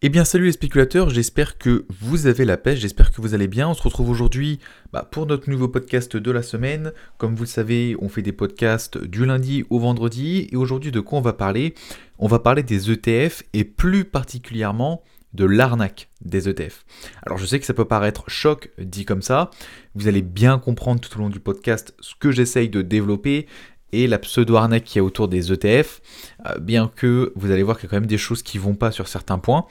[0.00, 3.48] Eh bien salut les spéculateurs, j'espère que vous avez la pêche, j'espère que vous allez
[3.48, 3.68] bien.
[3.68, 4.60] On se retrouve aujourd'hui
[4.92, 6.92] bah, pour notre nouveau podcast de la semaine.
[7.16, 10.46] Comme vous le savez, on fait des podcasts du lundi au vendredi.
[10.52, 11.74] Et aujourd'hui de quoi on va parler?
[12.20, 15.02] On va parler des ETF et plus particulièrement
[15.34, 16.84] de l'arnaque des ETF.
[17.26, 19.50] Alors je sais que ça peut paraître choc dit comme ça,
[19.96, 23.48] vous allez bien comprendre tout au long du podcast ce que j'essaye de développer
[23.92, 26.00] et la pseudo-arnaque qu'il y a autour des ETF,
[26.46, 28.74] euh, bien que vous allez voir qu'il y a quand même des choses qui vont
[28.74, 29.66] pas sur certains points.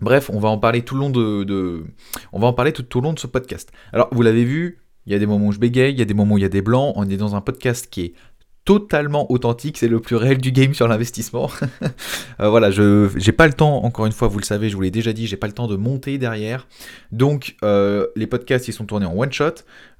[0.00, 1.84] Bref, on va en parler tout le long de,
[2.32, 3.70] on va en parler tout long de ce podcast.
[3.92, 6.06] Alors, vous l'avez vu, il y a des moments où je bégaye, il y a
[6.06, 6.94] des moments où il y a des blancs.
[6.96, 8.14] On est dans un podcast qui est
[8.64, 11.50] totalement authentique, c'est le plus réel du game sur l'investissement.
[12.40, 14.80] Euh, voilà, je j'ai pas le temps, encore une fois, vous le savez, je vous
[14.80, 16.66] l'ai déjà dit, j'ai pas le temps de monter derrière.
[17.12, 19.56] Donc euh, les podcasts ils sont tournés en one shot.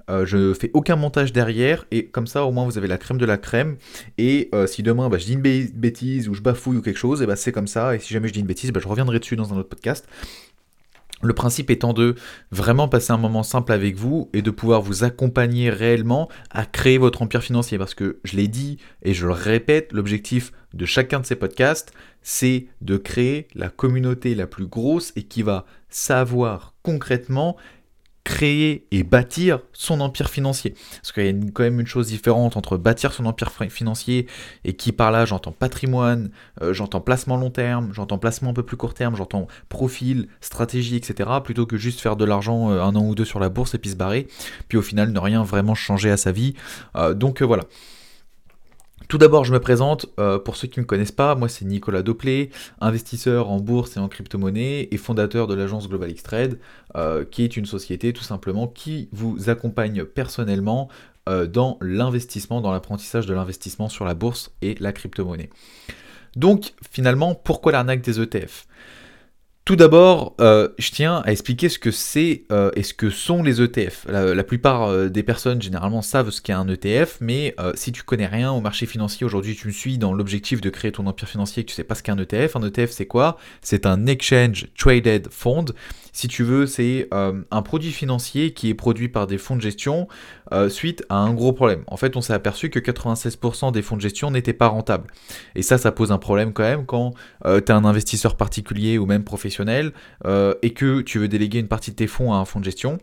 [0.08, 3.18] Euh, je fais aucun montage derrière et comme ça au moins vous avez la crème
[3.18, 3.76] de la crème.
[4.18, 7.22] Et euh, si demain bah, je dis une bêtise ou je bafouille ou quelque chose
[7.22, 7.94] et bah, c'est comme ça.
[7.94, 10.06] Et si jamais je dis une bêtise bah, je reviendrai dessus dans un autre podcast.
[11.22, 12.14] Le principe étant de
[12.50, 16.96] vraiment passer un moment simple avec vous et de pouvoir vous accompagner réellement à créer
[16.96, 17.76] votre empire financier.
[17.76, 21.92] Parce que je l'ai dit et je le répète, l'objectif de chacun de ces podcasts,
[22.22, 27.56] c'est de créer la communauté la plus grosse et qui va savoir concrètement
[28.30, 30.74] créer et bâtir son empire financier.
[31.02, 34.28] Parce qu'il y a quand même une chose différente entre bâtir son empire financier
[34.64, 36.30] et qui par là j'entends patrimoine,
[36.62, 40.94] euh, j'entends placement long terme, j'entends placement un peu plus court terme, j'entends profil, stratégie,
[40.94, 41.28] etc.
[41.42, 43.78] plutôt que juste faire de l'argent euh, un an ou deux sur la bourse et
[43.78, 44.28] puis se barrer,
[44.68, 46.54] puis au final ne rien vraiment changer à sa vie.
[46.94, 47.64] Euh, donc voilà.
[49.10, 51.64] Tout d'abord, je me présente, euh, pour ceux qui ne me connaissent pas, moi c'est
[51.64, 56.60] Nicolas Doplé, investisseur en bourse et en crypto-monnaie et fondateur de l'agence Global X Trade,
[56.94, 60.88] euh, qui est une société tout simplement qui vous accompagne personnellement
[61.28, 65.50] euh, dans l'investissement, dans l'apprentissage de l'investissement sur la bourse et la crypto-monnaie.
[66.36, 68.68] Donc finalement, pourquoi l'arnaque des ETF
[69.66, 73.42] tout d'abord, euh, je tiens à expliquer ce que c'est euh, et ce que sont
[73.42, 74.06] les ETF.
[74.08, 78.26] La, plupart euh, des personnes généralement savent ce qu'est un ETF, mais si tu connais
[78.26, 81.60] rien au marché financier, aujourd'hui tu me suis dans l'objectif de créer ton empire financier
[81.60, 83.36] et que tu sais pas ce qu'est un ETF, un ETF c'est quoi?
[83.60, 85.72] C'est un Exchange Traded Fund.
[86.12, 90.08] Si tu veux, c'est un produit financier qui est produit par des fonds de gestion
[90.68, 91.84] suite à un gros problème.
[91.86, 95.06] En fait, on s'est aperçu que 96% des fonds de gestion n'étaient pas rentables.
[95.54, 99.06] Et ça, ça pose un problème quand même quand tu es un investisseur particulier ou
[99.06, 99.92] même professionnel
[100.26, 102.64] euh, et que tu veux déléguer une partie de tes fonds à un fonds de
[102.64, 102.98] gestion,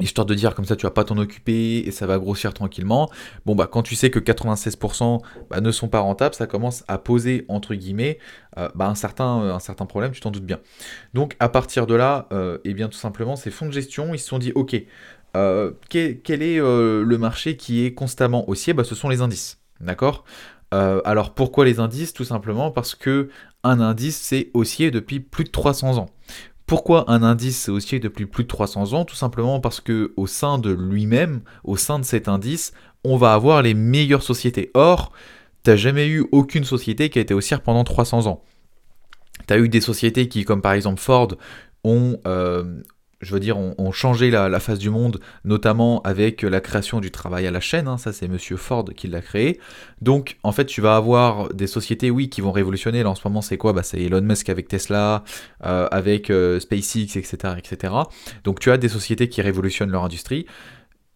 [0.00, 3.10] histoire de dire comme ça tu vas pas t'en occuper et ça va grossir tranquillement.
[3.44, 5.20] Bon bah quand tu sais que 96%
[5.50, 8.18] bah, ne sont pas rentables, ça commence à poser entre guillemets
[8.58, 10.60] euh, bah, un, certain, un certain problème, tu t'en doutes bien.
[11.14, 14.12] Donc à partir de là, et euh, eh bien tout simplement ces fonds de gestion,
[14.14, 14.82] ils se sont dit ok,
[15.88, 18.72] quel, est le marché qui est constamment haussier?
[18.72, 19.60] Bah, Ce sont les indices.
[19.80, 20.24] D'accord?
[20.72, 22.12] Alors pourquoi les indices?
[22.12, 23.28] Tout simplement parce que
[23.62, 26.06] un indice c'est haussier depuis plus de 300 ans.
[26.66, 29.04] Pourquoi un indice c'est haussier depuis plus de 300 ans?
[29.04, 32.72] Tout simplement parce que au sein de lui-même, au sein de cet indice,
[33.04, 34.72] on va avoir les meilleures sociétés.
[34.74, 35.12] Or,
[35.62, 38.42] t'as jamais eu aucune société qui a été haussière pendant 300 ans.
[39.46, 41.28] Tu as eu des sociétés qui, comme par exemple Ford,
[41.84, 42.82] ont, euh,
[43.20, 47.46] je veux dire, ont, changé la, face du monde, notamment avec la création du travail
[47.46, 47.88] à la chaîne.
[47.88, 49.58] Hein, ça, c'est Monsieur Ford qui l'a créé.
[50.02, 53.02] Donc, en fait, tu vas avoir des sociétés, oui, qui vont révolutionner.
[53.02, 53.72] Là, en ce moment, c'est quoi?
[53.72, 55.24] Bah, C'est Elon Musk avec Tesla,
[55.64, 57.94] euh, avec euh, SpaceX, etc., etc.
[58.44, 60.46] Donc, tu as des sociétés qui révolutionnent leur industrie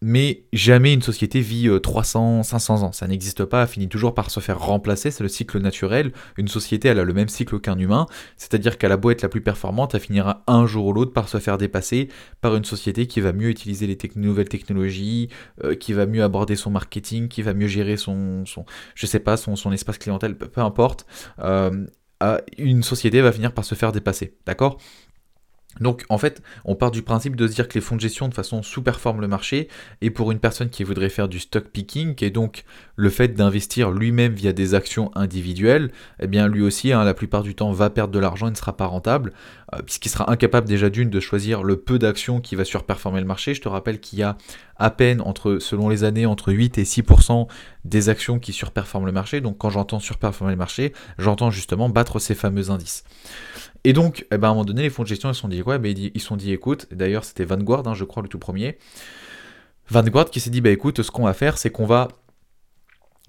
[0.01, 2.91] mais jamais une société vit 300, euh, 500 ans.
[2.91, 6.11] Ça n'existe pas, finit toujours par se faire remplacer, c'est le cycle naturel.
[6.37, 9.29] Une société, elle a le même cycle qu'un humain, c'est-à-dire qu'elle a beau être la
[9.29, 12.09] plus performante, elle finira un jour ou l'autre par se faire dépasser
[12.41, 15.29] par une société qui va mieux utiliser les nouvelles technologies,
[15.63, 18.43] euh, qui va mieux aborder son marketing, qui va mieux gérer son
[19.71, 21.05] espace clientèle, peu, importe.
[21.39, 21.85] Euh,
[22.57, 24.77] une société va finir par se faire dépasser, d'accord?
[25.79, 28.27] Donc en fait, on part du principe de se dire que les fonds de gestion
[28.27, 29.69] de façon sous-performent le marché,
[30.01, 32.65] et pour une personne qui voudrait faire du stock picking, qui est donc
[32.95, 37.43] le fait d'investir lui-même via des actions individuelles, eh bien lui aussi, hein, la plupart
[37.43, 39.33] du temps, va perdre de l'argent et ne sera pas rentable,
[39.73, 43.25] euh, puisqu'il sera incapable déjà d'une de choisir le peu d'actions qui va surperformer le
[43.25, 43.53] marché.
[43.53, 44.37] Je te rappelle qu'il y a
[44.75, 47.47] à peine, entre, selon les années, entre 8 et 6%
[47.85, 49.39] des actions qui surperforment le marché.
[49.39, 53.03] Donc quand j'entends surperformer le marché, j'entends justement battre ces fameux indices.
[53.83, 55.47] Et donc, eh ben, à un moment donné, les fonds de gestion, ils se sont
[55.47, 58.29] dit quoi ben, Ils se sont dit, écoute, d'ailleurs, c'était Vanguard, hein, je crois, le
[58.29, 58.77] tout premier.
[59.89, 62.07] Vanguard qui s'est dit, bah écoute, ce qu'on va faire, c'est qu'on va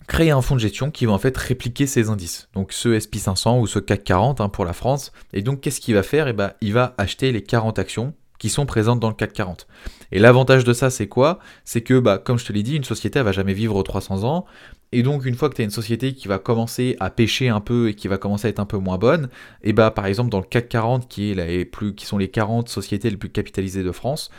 [0.07, 2.49] créer un fonds de gestion qui va en fait répliquer ces indices.
[2.55, 5.13] Donc ce SP500 ou ce CAC 40 hein, pour la France.
[5.33, 6.29] Et donc, qu'est-ce qu'il va faire?
[6.29, 9.67] Eh ben, Il va acheter les 40 actions qui sont présentes dans le CAC 40.
[10.11, 11.39] Et l'avantage de ça, c'est quoi?
[11.65, 14.25] C'est que, bah, comme je te l'ai dit, une société, elle va jamais vivre 300
[14.25, 14.45] ans.
[14.93, 17.61] Et donc, une fois que tu as une société qui va commencer à pêcher un
[17.61, 19.29] peu et qui va commencer à être un peu moins bonne,
[19.63, 22.29] et bah, par exemple, dans le CAC 40, qui, est la, plus, qui sont les
[22.29, 24.31] 40 sociétés les plus capitalisées de France,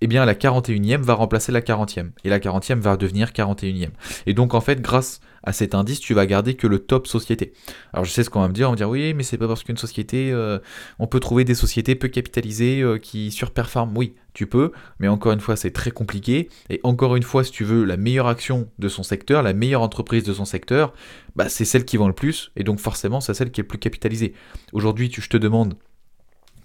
[0.00, 2.10] eh bien, la 41e va remplacer la 40e.
[2.24, 3.90] Et la 40e va devenir 41e.
[4.26, 7.52] Et donc, en fait, grâce à cet indice, tu vas garder que le top société.
[7.92, 9.38] Alors, je sais ce qu'on va me dire, on va me dire, oui, mais c'est
[9.38, 10.58] pas parce qu'une société, euh,
[10.98, 13.96] on peut trouver des sociétés peu capitalisées euh, qui surperforment.
[13.96, 16.48] Oui, tu peux, mais encore une fois, c'est très compliqué.
[16.70, 19.82] Et encore une fois, si tu veux la meilleure action de son secteur, la meilleure
[19.82, 20.92] entreprise de son secteur,
[21.36, 23.68] bah, c'est celle qui vend le plus, et donc forcément, c'est celle qui est le
[23.68, 24.34] plus capitalisée.
[24.72, 25.74] Aujourd'hui, je te demande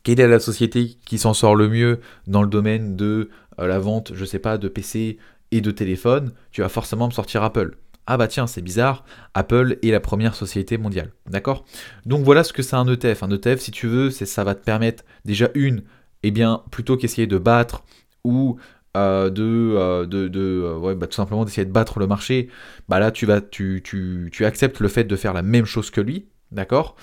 [0.03, 3.29] quelle est la société qui s'en sort le mieux dans le domaine de
[3.59, 5.17] euh, la vente, je sais pas, de PC
[5.51, 7.77] et de téléphone, tu vas forcément me sortir Apple.
[8.05, 11.13] Ah bah tiens, c'est bizarre, Apple est la première société mondiale.
[11.29, 11.65] D'accord?
[12.05, 13.23] Donc voilà ce que c'est un ETF.
[13.23, 15.83] Un ETF, si tu veux, c'est ça va te permettre déjà une
[16.23, 17.83] eh bien, plutôt qu'essayer de battre
[18.23, 18.57] ou
[18.95, 22.49] euh, de, euh, de, euh, ouais, bah, tout simplement d'essayer de battre le marché,
[22.87, 25.89] bah là tu vas tu, tu, tu, acceptes le fait de faire la même chose
[25.89, 26.95] que lui, d'accord?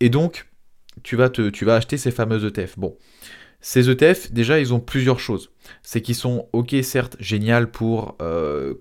[0.00, 0.48] Et donc
[1.02, 2.78] tu vas te tu vas acheter ces fameux ETF.
[2.78, 2.96] Bon,
[3.66, 5.50] ces ETF déjà ils ont plusieurs choses.
[5.82, 8.18] C'est qu'ils sont ok certes génial pour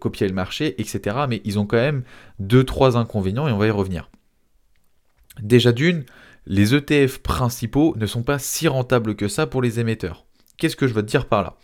[0.01, 1.15] copier le marché, etc.
[1.29, 2.03] Mais ils ont quand même
[2.39, 4.09] deux trois inconvénients et on va y revenir.
[5.41, 6.03] Déjà d'une,
[6.45, 10.25] les ETF principaux ne sont pas si rentables que ça pour les émetteurs.
[10.57, 11.55] Qu'est-ce que je veux te dire par là?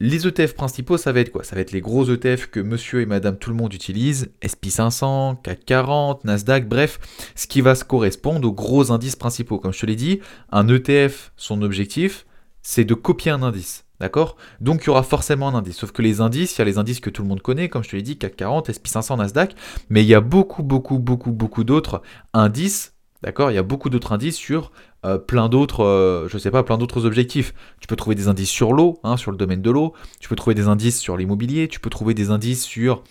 [0.00, 1.44] Les ETF principaux, ça va être quoi?
[1.44, 5.42] Ça va être les gros ETF que monsieur et madame tout le monde utilise, SP500,
[5.42, 6.98] CAC 40, Nasdaq, bref,
[7.34, 9.58] ce qui va se correspondre aux gros indices principaux.
[9.58, 10.20] Comme je te l'ai dit,
[10.50, 12.26] un ETF, son objectif,
[12.62, 13.84] c'est de copier un indice.
[14.00, 14.36] D'accord?
[14.62, 15.76] Donc il y aura forcément un indice.
[15.76, 17.84] Sauf que les indices, il y a les indices que tout le monde connaît, comme
[17.84, 19.54] je te l'ai dit, CAC 40, SP500, Nasdaq,
[19.90, 22.00] mais il y a beaucoup, beaucoup, beaucoup, beaucoup d'autres
[22.32, 23.50] indices D'accord?
[23.50, 24.72] Il y a beaucoup d'autres indices sur
[25.04, 27.54] euh, plein d'autres, euh, je sais pas, plein d'autres objectifs.
[27.80, 29.94] Tu peux trouver des indices sur l'eau, hein, sur le domaine de l'eau.
[30.20, 31.68] Tu peux trouver des indices sur l'immobilier.
[31.68, 33.02] Tu peux trouver des indices sur,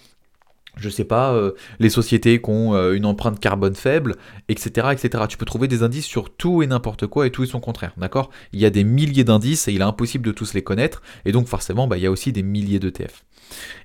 [0.76, 4.18] je sais pas, euh, les sociétés qui ont une empreinte carbone faible,
[4.50, 5.24] etc., etc.
[5.28, 7.94] Tu peux trouver des indices sur tout et n'importe quoi et tout et son contraire.
[7.98, 8.30] D'accord?
[8.54, 11.02] Il y a des milliers d'indices et il est impossible de tous les connaître.
[11.26, 13.24] Et donc forcément, bah, il y a aussi des milliers d'ETF.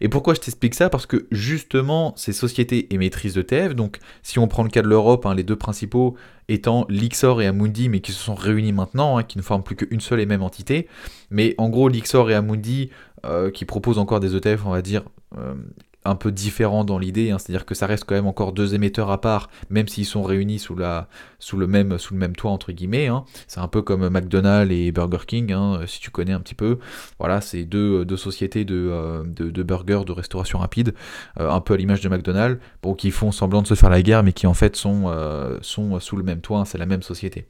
[0.01, 0.91] Et pourquoi je t'explique ça?
[0.91, 5.27] Parce que justement, ces sociétés émettrices d'ETF, donc si on prend le cas de l'Europe,
[5.27, 6.17] hein, les deux principaux
[6.49, 9.77] étant Lixor et Amundi, mais qui se sont réunis maintenant, hein, qui ne forment plus
[9.77, 10.89] qu'une seule et même entité.
[11.31, 12.91] Mais en gros, Lixor et Amundi,
[13.25, 15.05] euh, qui proposent encore des ETF, on va dire,
[15.39, 15.55] euh,
[16.05, 17.39] un peu différent dans l'idée, hein.
[17.39, 20.59] c'est-à-dire que ça reste quand même encore deux émetteurs à part, même s'ils sont réunis
[20.59, 23.07] sous, le même, toit, entre guillemets.
[23.07, 23.25] Hein.
[23.49, 26.79] C'est un peu comme McDonald's et Burger King, hein, si tu connais un petit peu.
[27.19, 30.95] Voilà, c'est deux, sociétés de, euh, de, de, burgers, de restauration rapide,
[31.41, 32.61] euh, un peu à l'image de McDonald's,
[32.99, 36.17] qui font semblant de se faire la guerre, mais qui en fait sont, euh, sous
[36.17, 37.47] le même toit, c'est la même société.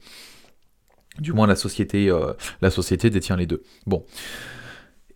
[1.19, 2.09] Du moins, la société,
[3.09, 3.63] détient les deux.
[3.85, 4.05] Bon.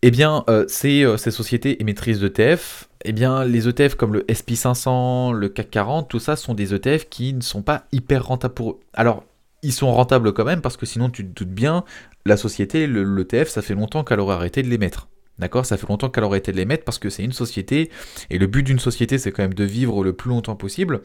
[0.01, 5.49] Eh bien, ces, ces sociétés émettrices d'ETF, eh bien, les ETF comme le SP500, le
[5.49, 8.79] CAC 40, tout ça sont des ETF qui ne sont pas hyper rentables pour eux.
[8.93, 9.23] Alors,
[9.61, 11.83] ils sont rentables quand même parce que sinon, tu te doutes bien,
[12.25, 15.07] la société, l'ETF, ça fait longtemps qu'elle aurait arrêté de les mettre.
[15.37, 15.65] D'accord?
[15.65, 17.89] Ça fait longtemps qu'elle aurait arrêté de les mettre parce que c'est une société
[18.29, 21.01] et le but d'une société, c'est quand même de vivre le plus longtemps possible.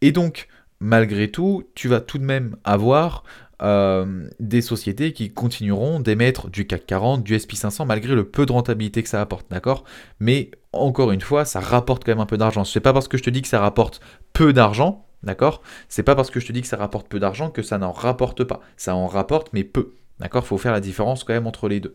[0.00, 0.46] Et donc,
[0.78, 3.24] malgré tout, tu vas tout de même avoir
[3.62, 8.52] euh, des sociétés qui continueront d'émettre du CAC 40, du SP500, malgré le peu de
[8.52, 9.84] rentabilité que ça apporte, d'accord?
[10.18, 12.64] Mais encore une fois, ça rapporte quand même un peu d'argent.
[12.64, 14.00] C'est pas parce que je te dis que ça rapporte
[14.32, 15.62] peu d'argent, d'accord?
[15.88, 17.92] C'est pas parce que je te dis que ça rapporte peu d'argent que ça n'en
[17.92, 18.60] rapporte pas.
[18.76, 19.94] Ça en rapporte, mais peu.
[20.20, 20.46] D'accord?
[20.46, 21.94] Faut faire la différence quand même entre les deux.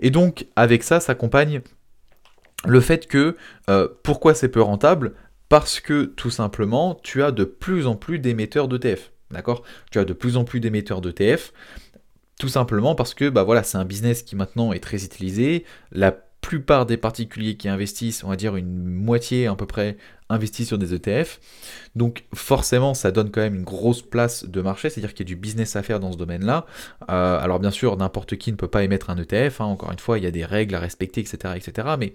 [0.00, 1.62] Et donc, avec ça s'accompagne
[2.66, 3.36] le fait que
[3.68, 5.14] euh, pourquoi c'est peu rentable?
[5.48, 9.12] Parce que tout simplement, tu as de plus en plus d'émetteurs d'ETF.
[9.34, 9.62] D'accord?
[9.90, 11.52] Tu as de plus en plus d'émetteurs d'ETF,
[12.38, 15.64] tout simplement parce que bah voilà, c'est un business qui maintenant est très utilisé.
[15.92, 16.12] La
[16.44, 19.96] plupart des particuliers qui investissent, on va dire une moitié à peu près,
[20.28, 21.40] investissent sur des ETF.
[21.96, 25.32] Donc forcément, ça donne quand même une grosse place de marché, c'est-à-dire qu'il y a
[25.34, 26.66] du business à faire dans ce domaine-là.
[27.10, 29.64] Euh, alors bien sûr, n'importe qui ne peut pas émettre un ETF, hein.
[29.64, 31.54] encore une fois, il y a des règles à respecter, etc.
[31.56, 31.88] etc.
[31.98, 32.12] mais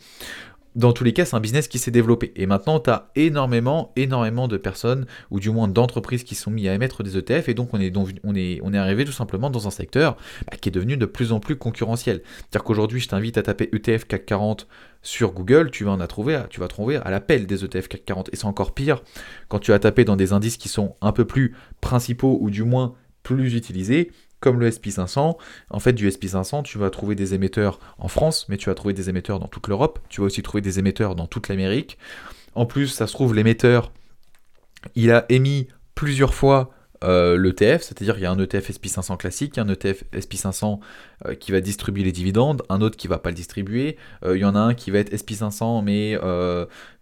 [0.75, 2.31] dans tous les cas, c'est un business qui s'est développé.
[2.35, 6.67] Et maintenant, tu as énormément, énormément de personnes, ou du moins d'entreprises qui sont mis
[6.67, 10.15] à émettre des ETF, et donc on est, arrivé tout simplement dans un secteur
[10.49, 12.21] bah, qui est devenu de plus en plus concurrentiel.
[12.37, 14.67] C'est-à-dire qu'aujourd'hui, je t'invite à taper ETF CAC 40
[15.01, 18.29] sur Google, tu vas en trouver, tu vas trouver à l'appel des ETF CAC 40.
[18.31, 19.01] Et c'est encore pire
[19.47, 22.63] quand tu as tapé dans des indices qui sont un peu plus principaux, ou du
[22.63, 25.37] moins plus utilisés, comme le SP500.
[25.69, 28.93] En fait, du SP500, tu vas trouver des émetteurs en France, mais tu vas trouver
[28.93, 29.99] des émetteurs dans toute l'Europe.
[30.09, 31.97] Tu vas aussi trouver des émetteurs dans toute l'Amérique.
[32.55, 33.91] En plus, ça se trouve, l'émetteur,
[34.95, 36.71] il a émis plusieurs fois
[37.03, 40.79] euh, l'ETF, c'est-à-dire qu'il y a un ETF SP500 classique, un ETF SP500
[41.25, 44.45] euh, qui va distribuer les dividendes, un autre qui va pas le distribuer, il y
[44.45, 46.17] en a un qui va être SP500 mais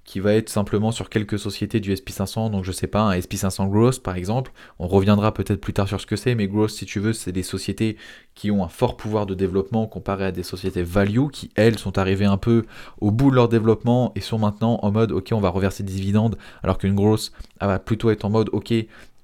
[0.08, 3.70] qui va être simplement sur quelques sociétés du SP500, donc je sais pas, un SP500
[3.70, 4.54] Growth par exemple.
[4.80, 7.34] On reviendra peut-être plus tard sur ce que c'est, mais Growth, si tu veux, c'est
[7.34, 7.98] des sociétés
[8.34, 11.98] qui ont un fort pouvoir de développement comparé à des sociétés value qui, elles, sont
[11.98, 12.66] arrivées un peu
[13.02, 15.92] au bout de leur développement et sont maintenant en mode, ok, on va reverser des
[15.92, 18.74] dividendes, alors qu'une Growth va plutôt être en mode, ok,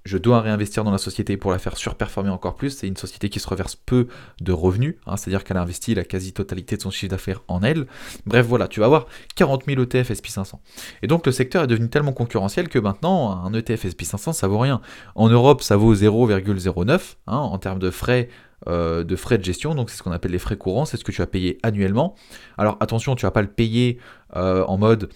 [0.05, 2.71] je dois réinvestir dans la société pour la faire surperformer encore plus.
[2.71, 4.07] C'est une société qui se reverse peu
[4.41, 7.87] de revenus, hein, c'est-à-dire qu'elle a investi la quasi-totalité de son chiffre d'affaires en elle.
[8.25, 10.55] Bref, voilà, tu vas avoir 40 000 ETF SP500.
[11.01, 14.59] Et donc le secteur est devenu tellement concurrentiel que maintenant, un ETF SP500, ça vaut
[14.59, 14.81] rien.
[15.15, 18.29] En Europe, ça vaut 0,09 hein, en termes de frais
[18.69, 21.03] euh, de frais de gestion, donc c'est ce qu'on appelle les frais courants, c'est ce
[21.03, 22.15] que tu vas payer annuellement.
[22.57, 23.99] Alors attention, tu vas pas le payer
[24.37, 25.09] euh, en mode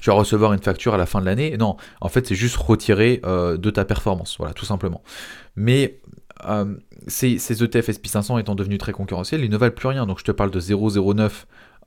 [0.00, 1.56] tu vas recevoir une facture à la fin de l'année.
[1.56, 5.02] Non, en fait, c'est juste retiré euh, de ta performance, voilà, tout simplement.
[5.56, 6.00] Mais
[6.48, 6.76] euh,
[7.06, 10.06] ces, ETF SP500 étant devenus très concurrentiels, ils ne valent plus rien.
[10.06, 11.30] Donc je te parle de 0,09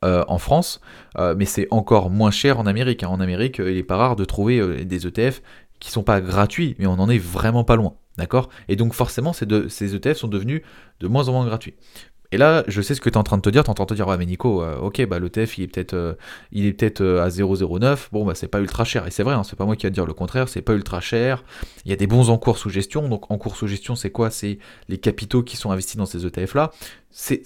[0.04, 0.82] euh, en France,
[1.18, 3.04] mais c'est encore moins cher en Amérique.
[3.04, 3.10] Hein.
[3.10, 5.42] En Amérique, il n'est pas rare de trouver des ETF
[5.80, 7.96] qui sont pas gratuits, mais on en est vraiment pas loin.
[8.18, 8.50] D'accord?
[8.68, 10.62] Et donc forcément, ces, ces ETF sont devenus
[11.00, 11.74] de moins en moins gratuits.
[12.34, 13.64] Et là, je sais ce que tu es en train de te dire.
[13.64, 15.60] Tu es en train de te dire, ouais, mais Nico, euh, ok, bah, le TF,
[15.60, 16.16] il est peut-être euh,
[16.52, 18.08] euh, à 0,09.
[18.12, 19.06] Bon, bah, c'est pas ultra cher.
[19.06, 20.74] Et c'est vrai, hein, c'est pas moi qui vais te dire le contraire, c'est pas
[20.74, 21.44] ultra cher.
[21.86, 23.08] Il y a des bons encours sous gestion.
[23.08, 24.32] Donc, encours sous gestion, c'est quoi?
[24.32, 24.58] C'est
[24.90, 26.72] les capitaux qui sont investis dans ces ETF-là.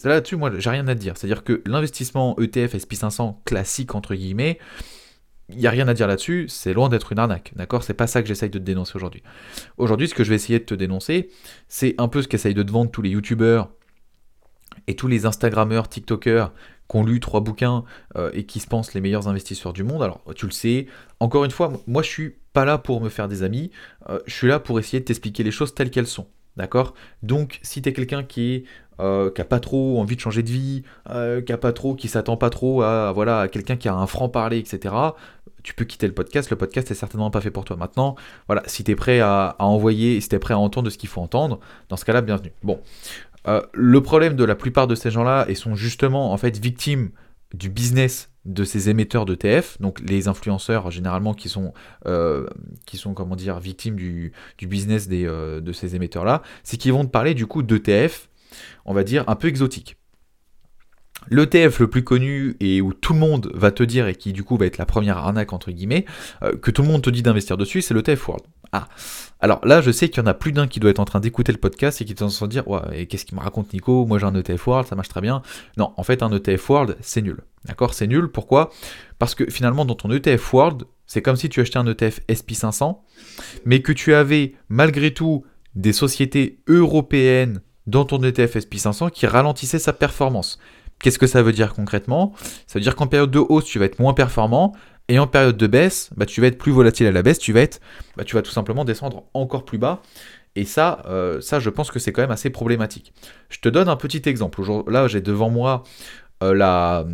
[0.06, 1.18] Là-dessus, moi, j'ai rien à dire.
[1.18, 4.58] C'est-à-dire que l'investissement ETF SP500 classique, entre guillemets,
[5.50, 7.84] il n'y a rien à dire là-dessus, c'est loin d'être une arnaque, d'accord?
[7.84, 9.24] C'est pas ça que j'essaye de te dénoncer aujourd'hui.
[9.78, 11.30] Aujourd'hui, ce que je vais essayer de te dénoncer,
[11.68, 13.70] c'est un peu ce qu'essayent de te vendre tous les youtubeurs
[14.88, 16.52] et tous les Instagrammeurs, TikTokers
[16.90, 17.84] qui ont lu trois bouquins
[18.16, 20.04] euh, et qui se pensent les meilleurs investisseurs du monde.
[20.04, 20.88] Alors, tu le sais,
[21.20, 23.72] encore une fois, moi je suis pas là pour me faire des amis,
[24.10, 26.28] euh, je suis là pour essayer de t'expliquer les choses telles qu'elles sont.
[26.56, 26.96] D'accord?
[27.22, 28.64] Donc, si tu es quelqu'un qui est
[29.00, 30.84] euh, a pas trop envie de changer de vie,
[31.46, 34.08] qui a pas trop, qui s'attend pas trop à voilà à quelqu'un qui a un
[34.08, 34.96] franc parler, etc.
[35.62, 36.50] Tu peux quitter le podcast.
[36.50, 37.76] Le podcast est certainement pas fait pour toi.
[37.76, 38.16] Maintenant,
[38.48, 40.98] voilà, si tu es prêt à, à envoyer, si tu es prêt à entendre ce
[40.98, 42.54] qu'il faut entendre, dans ce cas-là, bienvenue.
[42.64, 42.80] Bon,
[43.48, 47.12] euh, le problème de la plupart de ces gens-là, ils sont justement en fait victimes
[47.54, 51.74] du business de ces émetteurs d'ETF, donc les influenceurs généralement qui sont,
[52.06, 52.48] euh,
[52.86, 57.10] qui sont comment dire, victimes du, business euh, de ces émetteurs-là, c'est qu'ils vont te
[57.10, 58.30] parler du coup d'ETF,
[58.86, 59.98] on va dire, un peu exotique.
[61.30, 64.44] L'ETF le plus connu et où tout le monde va te dire, et qui du
[64.44, 66.06] coup va être la première arnaque entre guillemets,
[66.62, 68.46] que tout le monde te dit d'investir dessus, c'est l'ETF World.
[68.74, 68.90] Ah,
[69.40, 71.22] alors là, je sais qu'il y en a plus d'un qui doit être en train
[71.22, 72.66] d'écouter le podcast et qui est en train de se dire
[73.10, 74.06] qu'est-ce qu'il me raconte Nico?
[74.06, 75.42] Moi j'ai un ETF World, ça marche très bien.
[75.78, 77.38] Non, en fait, un ETF World, c'est nul.
[77.66, 77.94] D'accord?
[77.94, 78.28] C'est nul.
[78.28, 78.72] Pourquoi?
[79.20, 82.98] Parce que finalement, dans ton ETF World, c'est comme si tu achetais un ETF SP500,
[83.66, 89.80] mais que tu avais malgré tout des sociétés européennes dans ton ETF SP500 qui ralentissaient
[89.80, 90.60] sa performance.
[91.00, 92.34] Qu'est-ce que ça veut dire concrètement?
[92.66, 94.74] Ça veut dire qu'en période de hausse, tu vas être moins performant,
[95.10, 97.54] et en période de baisse, bah, tu vas être plus volatile à la baisse, tu
[97.54, 97.66] vas,
[98.18, 100.02] bah, tout simplement descendre encore plus bas.
[100.56, 103.14] Et ça, euh, ça je pense que c'est quand même assez problématique.
[103.50, 104.62] Je te donne un petit exemple.
[104.88, 105.84] Là, j'ai devant moi
[106.44, 107.06] euh, la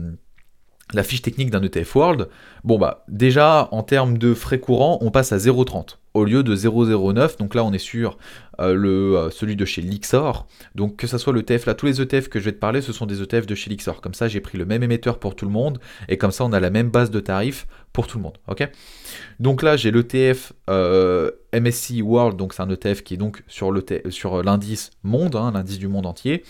[1.03, 2.29] fiche technique d'un ETF World.
[2.63, 6.55] Bon, bah, déjà, en termes de frais courants, on passe à 0,30 au lieu de
[6.55, 7.37] 0,09.
[7.37, 8.17] Donc là, on est sur
[8.59, 10.45] euh, le, euh, celui de chez Lixor.
[10.75, 12.93] Donc que ce soit l'ETF, là, tous les ETF que je vais te parler, ce
[12.93, 14.01] sont des ETF de chez Lixor.
[14.01, 15.79] Comme ça, j'ai pris le même émetteur pour tout le monde.
[16.09, 18.37] Et comme ça, on a la même base de tarifs pour tout le monde.
[19.39, 23.71] donc là, j'ai l'ETF euh, MSCI World, donc c'est un ETF qui est donc sur
[24.41, 26.43] l'indice monde, hein, l'indice du monde entier,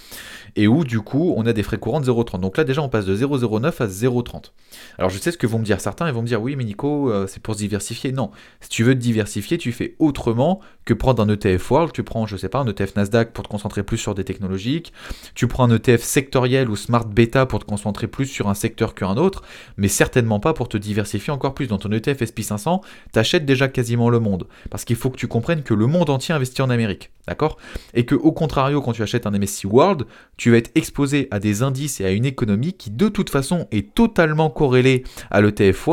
[0.55, 2.39] et où du coup, on a des frais courants de 0,30.
[2.39, 4.51] Donc là, déjà, on passe de 0,09 à 0,30.
[4.97, 6.63] Alors je sais ce que vont me dire certains, ils vont me dire, oui, mais
[6.63, 8.11] Nico, c'est pour se diversifier.
[8.11, 8.31] Non,
[8.61, 11.93] si tu veux te diversifier, tu fais autrement que prendre un ETF World.
[11.93, 14.91] Tu prends, je sais pas, un ETF Nasdaq pour te concentrer plus sur des technologiques.
[15.33, 18.95] Tu prends un ETF sectoriel ou Smart Beta pour te concentrer plus sur un secteur
[18.95, 19.43] qu'un autre,
[19.77, 21.67] mais certainement pas pour te diversifier encore plus.
[21.67, 22.81] Dans ton ETF SP500,
[23.13, 24.47] tu achètes déjà quasiment le monde.
[24.69, 27.11] Parce qu'il faut que tu comprennes que le monde entier investit en Amérique.
[27.25, 27.57] D'accord?
[27.93, 30.05] Et que, au contrario, quand tu achètes un MSCI World,
[30.35, 33.65] tu vas être exposé à des indices et à une économie qui, de toute façon,
[33.71, 35.92] est totalement corrélée à l'ETF World,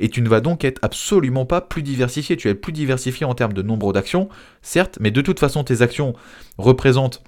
[0.00, 2.36] et tu ne vas donc être absolument pas plus diversifié.
[2.36, 4.28] Tu vas être plus diversifié en termes de nombre d'actions,
[4.62, 6.14] certes, mais de toute façon, tes actions
[6.58, 7.22] représentent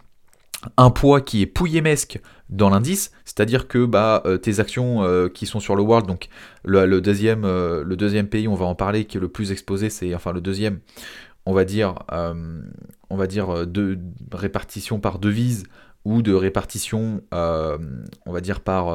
[0.77, 5.47] un poids qui est pouillemesque dans l'indice, c'est-à-dire que bah, euh, tes actions euh, qui
[5.47, 6.29] sont sur le World, donc
[6.65, 9.89] le, deuxième, euh, le deuxième pays, on va en parler, qui est le plus exposé,
[9.89, 10.81] c'est enfin le deuxième,
[11.47, 11.95] on va dire,
[13.09, 13.99] on va dire de
[14.33, 15.65] répartition par devise
[16.05, 18.95] ou de répartition, on va dire par,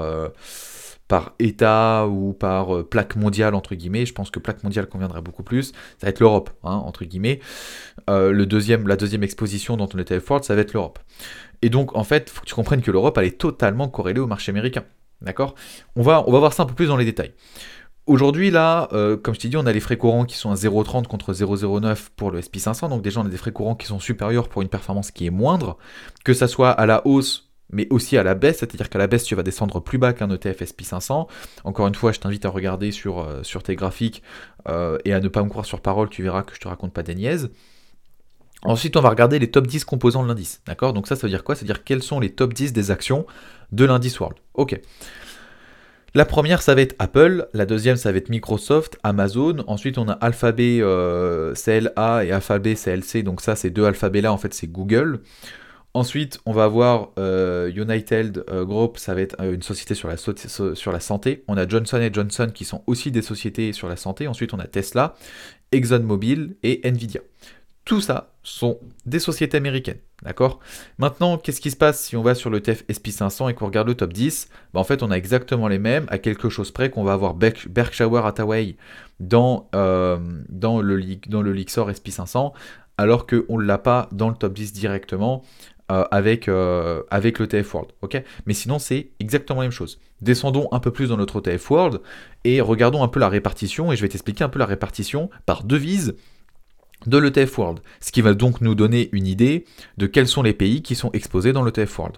[1.07, 4.05] par État ou par euh, plaque mondiale, entre guillemets.
[4.05, 5.67] Je pense que plaque mondiale conviendrait beaucoup plus.
[5.97, 7.39] Ça va être l'Europe, hein, entre guillemets.
[8.07, 10.99] le deuxième, la deuxième exposition dans ton ETF World, ça va être l'Europe.
[11.61, 14.27] Et donc, en fait, faut que tu comprennes que l'Europe, elle est totalement corrélée au
[14.27, 14.83] marché américain.
[15.21, 15.55] D'accord?
[15.95, 17.33] On va, on va voir ça un peu plus dans les détails.
[18.07, 20.53] Aujourd'hui, là, euh, comme je t'ai dit, on a les frais courants qui sont à
[20.53, 22.89] 0,30 contre 0,09 pour le SP500.
[22.89, 25.31] Donc déjà, on a des frais courants qui sont supérieurs pour une performance qui est
[25.31, 25.77] moindre.
[26.23, 28.59] Que ça soit à la hausse, mais aussi à la baisse.
[28.59, 31.27] C'est-à-dire qu'à la baisse, tu vas descendre plus bas qu'un ETF SP500.
[31.63, 34.23] Encore une fois, je t'invite à regarder sur, euh, sur tes graphiques
[34.67, 36.09] euh, et à ne pas me croire sur parole.
[36.09, 37.49] Tu verras que je te raconte pas des niaises.
[38.63, 40.61] Ensuite, on va regarder les top 10 composants de l'indice.
[40.65, 40.93] D'accord?
[40.93, 41.55] Donc ça, ça veut dire quoi?
[41.55, 43.25] Ça veut dire quels sont les top 10 des actions
[43.71, 44.37] de l'indice World.
[44.55, 44.79] Ok.
[46.15, 47.47] La première, ça va être Apple.
[47.53, 49.57] La deuxième, ça va être Microsoft, Amazon.
[49.67, 53.21] Ensuite, on a Alphabet euh, CLA et Alphabet CLC.
[53.21, 55.19] Donc ça, ces deux alphabets-là, en fait, c'est Google.
[55.95, 60.99] Ensuite, on va avoir euh, United euh, Group, ça va être une société sur la,
[60.99, 61.45] santé.
[61.47, 64.27] On a Johnson Johnson qui sont aussi des sociétés sur la santé.
[64.27, 65.15] Ensuite, on a Tesla,
[65.71, 67.21] ExxonMobil et Nvidia.
[67.85, 69.99] Tout ça sont des sociétés américaines.
[70.21, 70.59] D'accord?
[70.97, 73.87] Maintenant, qu'est-ce qui se passe si on va sur le TF SP500 et qu'on regarde
[73.87, 76.89] le top 10 bah, En fait, on a exactement les mêmes, à quelque chose près
[76.89, 78.75] qu'on va avoir Berkshire Hathaway
[79.21, 80.17] dans, euh,
[80.49, 82.51] dans, le, dans le Lixor SP500,
[82.97, 85.43] alors qu'on ne l'a pas dans le top 10 directement
[85.91, 87.91] euh, avec, euh, avec le TF World.
[88.45, 89.99] Mais sinon, c'est exactement la même chose.
[90.21, 92.01] Descendons un peu plus dans notre TF World
[92.43, 95.63] et regardons un peu la répartition, et je vais t'expliquer un peu la répartition par
[95.63, 96.15] devise
[97.05, 99.65] de l'ETF World, ce qui va donc nous donner une idée
[99.97, 102.17] de quels sont les pays qui sont exposés dans l'ETF World.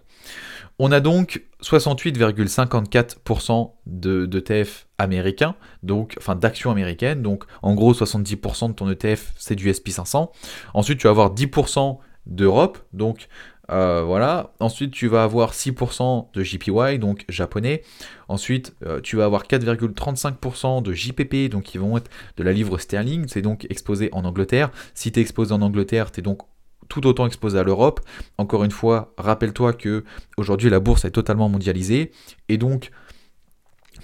[0.80, 8.70] On a donc 68,54% de d'ETF américains, donc enfin d'actions américaines, donc en gros 70%
[8.70, 10.30] de ton ETF c'est du SP500.
[10.74, 11.98] Ensuite tu vas avoir 10%
[12.28, 13.28] d'Europe, donc
[13.72, 14.54] euh, voilà.
[14.60, 17.84] Ensuite, tu vas avoir 6% de JPY, donc japonais.
[18.28, 22.78] Ensuite, euh, tu vas avoir 4,35% de JPP, donc qui vont être de la livre
[22.78, 23.26] sterling.
[23.28, 24.72] C'est donc exposé en Angleterre.
[24.94, 26.42] Si tu es exposé en Angleterre, tu es donc
[26.88, 28.00] tout autant exposé à l'Europe.
[28.38, 30.06] Encore une fois, rappelle-toi que
[30.38, 32.12] aujourd'hui la bourse est totalement mondialisée
[32.48, 32.92] et donc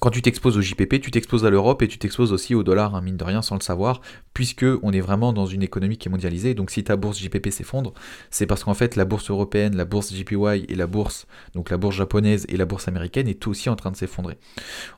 [0.03, 2.93] quand tu t'exposes au JPP, tu t'exposes à l'Europe et tu t'exposes aussi au dollar,
[2.93, 4.01] hein, mine de rien, sans le savoir,
[4.33, 6.55] puisque on est vraiment dans une économie qui est mondialisée.
[6.55, 7.93] Donc si ta bourse JPP s'effondre,
[8.29, 11.77] c'est parce qu'en fait la bourse européenne, la bourse JPY et la bourse, donc la
[11.77, 14.37] bourse japonaise et la bourse américaine est aussi en train de s'effondrer.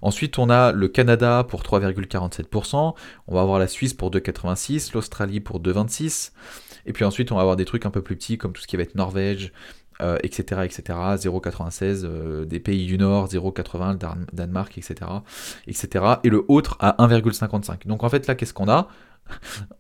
[0.02, 2.96] Ensuite, on a le Canada pour 3,47%,
[3.28, 6.32] on va avoir la Suisse pour 2,86%, l'Australie pour 2,26%,
[6.88, 8.68] et puis ensuite on va avoir des trucs un peu plus petits comme tout ce
[8.68, 9.54] qui va être Norvège,
[10.24, 10.84] etc., etc.,
[11.16, 13.98] 0,96 des pays du Nord, 0,80
[14.34, 14.96] Danemark, etc.,
[15.68, 17.88] etc., et le autre à 1,55.
[17.88, 18.88] Donc en fait là, qu'est-ce qu'on a?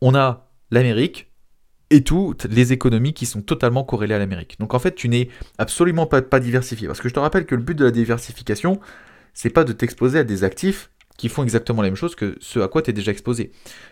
[0.02, 1.32] On a l'Amérique
[1.90, 4.58] et toutes les économies qui sont totalement corrélées à l'Amérique.
[4.60, 6.88] Donc en fait, tu n'es absolument pas, pas diversifié.
[6.88, 8.80] Parce que je te rappelle que le but de la diversification,
[9.34, 12.60] c'est pas de t'exposer à des actifs qui font exactement la même chose que ce
[12.60, 13.52] à quoi tu es déjà exposé.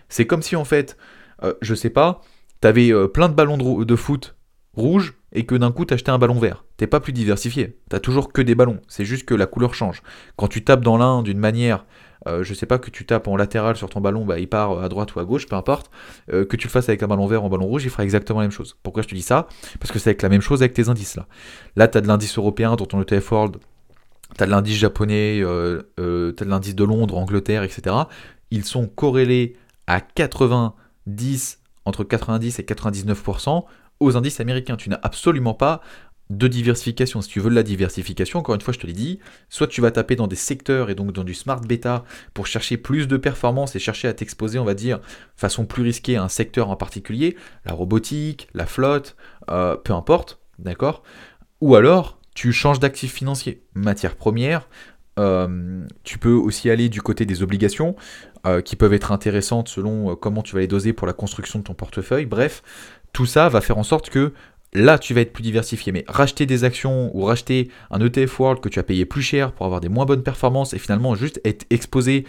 [0.09, 0.97] C'est comme si en fait,
[1.43, 2.21] euh, je sais pas,
[2.61, 4.35] tu avais euh, plein de ballons de foot
[4.75, 6.65] rouges et que d'un coup t'as acheté un ballon vert.
[6.77, 10.01] T'es pas plus diversifié, t'as toujours que des ballons, c'est juste que la couleur change.
[10.35, 11.85] Quand tu tapes dans l'un d'une manière,
[12.27, 14.81] euh, je sais pas, que tu tapes en latéral sur ton ballon, bah, il part
[14.81, 15.91] à droite ou à gauche, peu importe,
[16.31, 18.03] euh, que tu le fasses avec un ballon vert ou un ballon rouge, il fera
[18.03, 18.77] exactement la même chose.
[18.83, 19.47] Pourquoi je te dis ça?
[19.79, 21.27] Parce que c'est avec la même chose avec tes indices là.
[21.75, 23.57] Là t'as de l'indice européen dans ton ETF World,
[24.37, 27.95] t'as de l'indice japonais, euh, t'as de l'indice de Londres, Angleterre, etc.
[28.51, 29.55] Ils sont corrélés
[29.87, 33.65] à 90, entre 90 et 99%
[33.99, 34.75] aux indices américains.
[34.75, 35.81] Tu n'as absolument pas
[36.29, 37.21] de diversification.
[37.21, 39.81] Si tu veux de la diversification, encore une fois, je te l'ai dit, soit tu
[39.81, 42.03] vas taper dans des secteurs et donc dans du smart beta
[42.33, 44.99] pour chercher plus de performance et chercher à t'exposer, on va dire,
[45.35, 49.15] façon plus risquée à un secteur en particulier, la robotique, la flotte,
[49.49, 51.03] euh, peu importe, d'accord?
[51.61, 54.67] Ou alors, tu changes d'actifs financiers, matières premières,
[55.19, 57.95] euh, tu peux aussi aller du côté des obligations,
[58.45, 61.63] euh, qui peuvent être intéressantes selon comment tu vas les doser pour la construction de
[61.63, 62.25] ton portefeuille.
[62.25, 62.63] Bref,
[63.13, 64.33] tout ça va faire en sorte que
[64.73, 65.91] là, tu vas être plus diversifié.
[65.91, 69.53] Mais racheter des actions ou racheter un ETF World que tu as payé plus cher
[69.53, 72.25] pour avoir des moins bonnes performances et finalement juste être exposé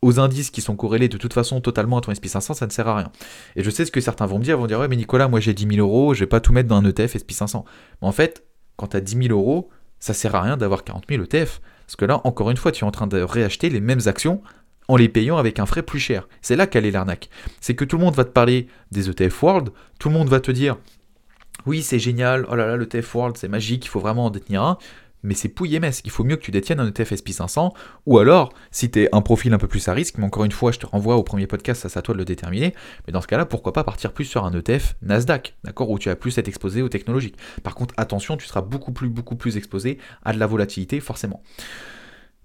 [0.00, 2.88] aux indices qui sont corrélés de toute façon totalement à ton SP500, ça ne sert
[2.88, 3.12] à rien.
[3.54, 5.38] Et je sais ce que certains vont me dire, vont dire, ouais, mais Nicolas, moi
[5.38, 7.64] j'ai 10 000 euros, je vais pas tout mettre dans un ETF SP500.
[8.00, 8.44] Mais en fait,
[8.76, 11.60] quand tu as 10 000 euros, ça sert à rien d'avoir 40 000 ETF.
[11.86, 14.42] Parce que là, encore une fois, tu es en train de réacheter les mêmes actions
[14.88, 16.28] en les payant avec un frais plus cher.
[16.40, 17.28] C'est là qu'elle est l'arnaque.
[17.60, 20.40] C'est que tout le monde va te parler des ETF World, tout le monde va
[20.40, 20.76] te dire
[21.66, 24.30] oui c'est génial, oh là là le ETF World c'est magique, il faut vraiment en
[24.30, 24.78] détenir un.
[25.22, 26.02] mais c'est pouillemès.
[26.04, 27.72] Il faut mieux que tu détiennes un ETF SP500,
[28.06, 30.52] ou alors, si tu es un profil un peu plus à risque, mais encore une
[30.52, 32.74] fois, je te renvoie au premier podcast, ça c'est à toi de le déterminer,
[33.06, 36.08] mais dans ce cas-là, pourquoi pas partir plus sur un ETF Nasdaq, d'accord, où tu
[36.08, 37.36] vas plus être exposé aux technologiques.
[37.62, 41.42] Par contre, attention, tu seras beaucoup plus, beaucoup plus exposé à de la volatilité, forcément.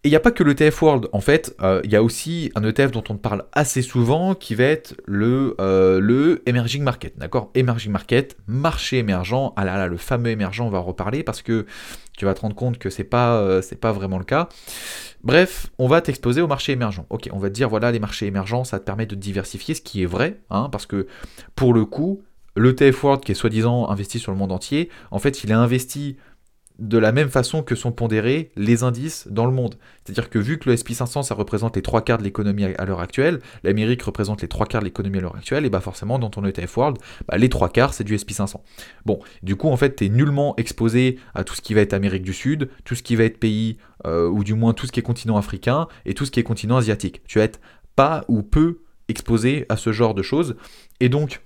[0.07, 2.49] Et il n'y a pas que l'ETF World, en fait, euh, il y a aussi
[2.55, 7.51] un ETF dont on parle assez souvent qui va être le, euh, Emerging Market, d'accord?
[7.55, 11.65] Emerging Market, marché émergent, ah là là, le fameux émergent, on va reparler parce que
[12.17, 14.47] tu vas te rendre compte que c'est pas, euh, pas vraiment le cas.
[15.25, 17.03] Bref, on va t'exposer au marché émergent.
[17.09, 19.81] Ok, on va te dire, voilà, les marchés émergents, ça te permet de diversifier, ce
[19.81, 21.07] qui est vrai, hein, parce que
[21.53, 22.23] pour le coup,
[22.55, 26.15] l'ETF World qui est soi-disant investi sur le monde entier, en fait, il est investi
[26.79, 29.75] de la même façon que sont pondérés les indices dans le monde.
[30.03, 32.99] C'est-à-dire que vu que le SP500, ça représente les trois quarts de l'économie à l'heure
[32.99, 36.29] actuelle, l'Amérique représente les trois quarts de l'économie à l'heure actuelle, et bah forcément, dans
[36.29, 38.61] ton ETF World, bah, les trois quarts, c'est du SP500.
[39.05, 41.93] Bon, du coup, en fait, tu es nullement exposé à tout ce qui va être
[41.93, 44.91] Amérique du Sud, tout ce qui va être pays, euh, ou du moins tout ce
[44.91, 47.21] qui est continent africain, et tout ce qui est continent asiatique.
[47.27, 47.59] Tu vas être
[47.95, 50.55] pas ou peu exposé à ce genre de choses,
[50.99, 51.41] et donc...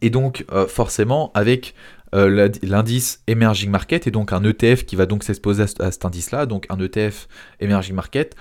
[0.00, 1.72] Et donc, euh, forcément, avec
[2.14, 6.46] euh, l'indice Emerging Market et donc un ETF qui va donc s'exposer à, cet indice-là,
[6.46, 7.28] donc un ETF
[7.60, 8.36] Emerging Market,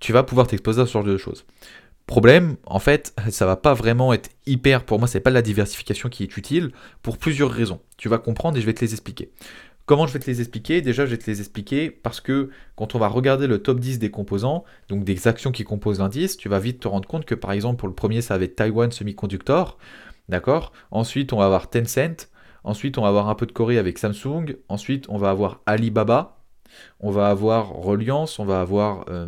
[0.00, 1.44] tu vas pouvoir t'exposer à ce genre de choses.
[2.06, 6.08] Problème, en fait, ça va pas vraiment être hyper, pour moi, c'est pas la diversification
[6.08, 7.80] qui est utile pour plusieurs raisons.
[7.98, 9.30] Tu vas comprendre et je vais te les expliquer.
[9.86, 10.82] Comment je vais te les expliquer?
[10.82, 13.98] Déjà, je vais te les expliquer parce que quand on va regarder le top 10
[13.98, 17.34] des composants, donc des actions qui composent l'indice, tu vas vite te rendre compte que
[17.34, 19.78] par exemple, pour le premier, ça va être Taiwan Semiconductor.
[20.28, 20.72] D'accord?
[20.92, 22.28] Ensuite, on va avoir Tencent.
[22.64, 24.56] Ensuite, on va avoir un peu de Corée avec Samsung.
[24.68, 26.38] Ensuite, on va avoir Alibaba.
[27.00, 28.38] On va avoir Reliance.
[28.38, 29.26] On va avoir euh,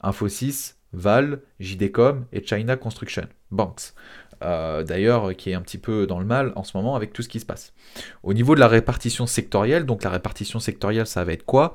[0.00, 3.92] Infosys, Val, JDcom et China Construction Banks.
[4.44, 7.22] Euh, d'ailleurs, qui est un petit peu dans le mal en ce moment avec tout
[7.22, 7.72] ce qui se passe.
[8.22, 11.74] Au niveau de la répartition sectorielle, donc la répartition sectorielle, ça va être quoi?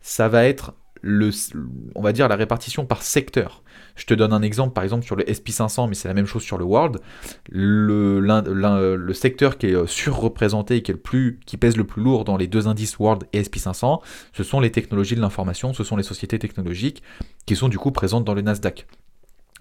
[0.00, 3.62] Ça va être on va dire la répartition par secteur.
[3.96, 6.42] Je te donne un exemple, par exemple sur le SP500, mais c'est la même chose
[6.42, 6.98] sur le World.
[7.50, 12.24] Le, le secteur qui est euh, surreprésenté et qui, est qui pèse le plus lourd
[12.24, 14.00] dans les deux indices World et SP500,
[14.32, 17.02] ce sont les technologies de l'information, ce sont les sociétés technologiques
[17.46, 18.86] qui sont du coup présentes dans le Nasdaq.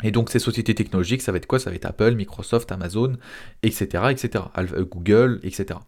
[0.03, 1.59] Et donc ces sociétés technologiques, ça va être quoi?
[1.59, 3.17] Ça va être Apple, Microsoft, Amazon,
[3.63, 4.45] etc., etc.,
[4.89, 5.79] Google, etc.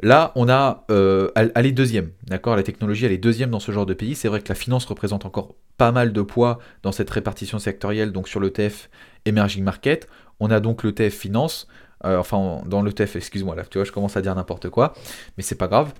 [0.00, 2.56] Là, on a, euh, elle, est deuxième, d'accord?
[2.56, 4.14] La technologie, elle est deuxième dans ce genre de pays.
[4.14, 8.12] C'est vrai que la finance représente encore pas mal de poids dans cette répartition sectorielle,
[8.12, 8.88] donc sur l'ETF
[9.26, 10.08] Emerging Market.
[10.40, 11.68] On a donc l'ETF Finance,
[12.04, 14.94] euh, enfin dans l'ETF, excuse-moi, là, tu vois, je commence à dire n'importe quoi,
[15.36, 15.92] mais c'est pas grave.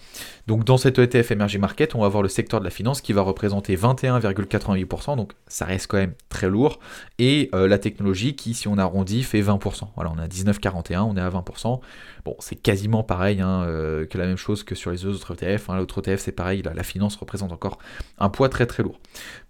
[0.46, 3.12] Donc dans cet ETF Emerging Market, on va avoir le secteur de la finance qui
[3.12, 6.78] va représenter 21,88%, donc ça reste quand même très lourd,
[7.18, 9.88] et euh, la technologie qui, si on arrondit, fait 20%.
[9.94, 11.80] Voilà, on a 19,41, on est à 20%.
[12.24, 15.70] Bon, c'est quasiment pareil hein, euh, que la même chose que sur les autres ETF.
[15.70, 15.76] Hein.
[15.76, 17.78] L'autre ETF, c'est pareil, la, la finance représente encore
[18.18, 19.00] un poids très très lourd.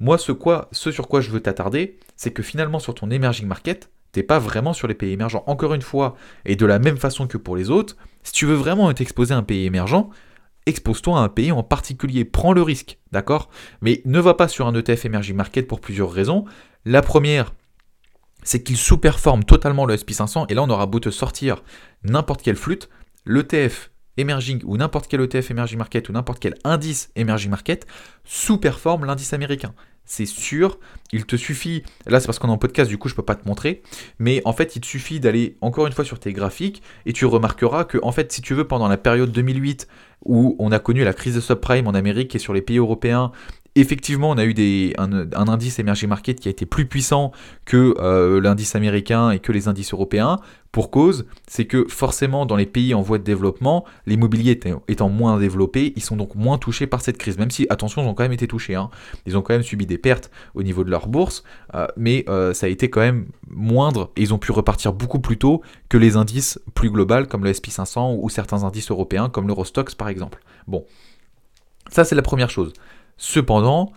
[0.00, 3.46] Moi, ce, quoi, ce sur quoi je veux t'attarder, c'est que finalement sur ton Emerging
[3.46, 5.42] Market, t'es pas vraiment sur les pays émergents.
[5.46, 8.54] Encore une fois, et de la même façon que pour les autres, si tu veux
[8.54, 10.10] vraiment t'exposer à un pays émergent,
[10.66, 13.48] expose-toi à un pays en particulier, prends le risque, d'accord?
[13.80, 16.44] Mais ne va pas sur un ETF Emerging Market pour plusieurs raisons.
[16.84, 17.52] La première,
[18.42, 21.62] c'est qu'il sous-performe totalement le SP500, et là on aura beau te sortir
[22.04, 22.88] n'importe quelle flûte,
[23.24, 27.86] l'ETF Emerging ou n'importe quel ETF Emerging Market ou n'importe quel indice Emerging Market
[28.24, 30.78] sous-performe l'indice américain c'est sûr.
[31.12, 33.34] Il te suffit, là c'est parce qu'on est en podcast, du coup je peux pas
[33.34, 33.82] te montrer,
[34.18, 37.26] mais en fait il te suffit d'aller encore une fois sur tes graphiques et tu
[37.26, 39.88] remarqueras que en fait si tu veux pendant la période 2008
[40.24, 43.32] où on a connu la crise de subprime en Amérique et sur les pays européens
[43.74, 44.54] Effectivement, on a eu
[44.98, 47.32] un, indice emerging market qui a été plus puissant
[47.64, 50.38] que euh, l'indice américain et que les indices européens.
[50.72, 55.38] Pour cause, c'est que forcément dans les pays en voie de développement, l'immobilier étant moins
[55.38, 57.38] développé, ils sont donc moins touchés par cette crise.
[57.38, 58.74] Même si, attention, ils ont quand même été touchés.
[58.74, 58.90] Hein.
[59.24, 61.42] Ils ont quand même subi des pertes au niveau de leur bourse,
[61.74, 65.20] euh, mais euh, ça a été quand même moindre et ils ont pu repartir beaucoup
[65.20, 69.46] plus tôt que les indices plus globaux comme le SP500 ou certains indices européens comme
[69.46, 70.42] l'Eurostox par exemple.
[70.66, 70.84] Bon,
[71.90, 72.72] ça c'est la première chose.
[73.16, 73.92] Cependant,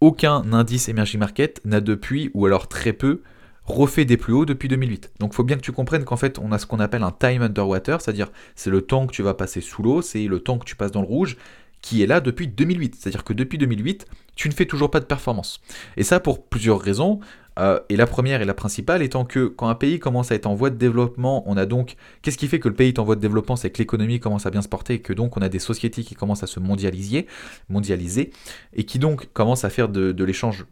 [0.00, 3.22] aucun indice emerging market n'a depuis, ou alors très peu,
[3.64, 5.12] refait des plus hauts depuis 2008.
[5.20, 7.12] Donc il faut bien que tu comprennes qu'en fait on a ce qu'on appelle un
[7.12, 10.58] time underwater, c'est-à-dire c'est le temps que tu vas passer sous l'eau, c'est le temps
[10.58, 11.36] que tu passes dans le rouge,
[11.80, 12.96] qui est là depuis 2008.
[12.98, 14.06] C'est-à-dire que depuis 2008,
[14.36, 15.60] tu ne fais toujours pas de performance.
[15.96, 17.20] Et ça pour plusieurs raisons.
[17.60, 20.46] Euh, et la première et la principale étant que quand un pays commence à être
[20.46, 21.96] en voie de développement, on a donc...
[22.22, 24.46] Qu'est-ce qui fait que le pays est en voie de développement C'est que l'économie commence
[24.46, 26.58] à bien se porter et que donc on a des sociétés qui commencent à se
[26.58, 27.26] mondialiser,
[27.68, 28.30] mondialiser
[28.72, 30.64] et qui donc commencent à faire de, l'échange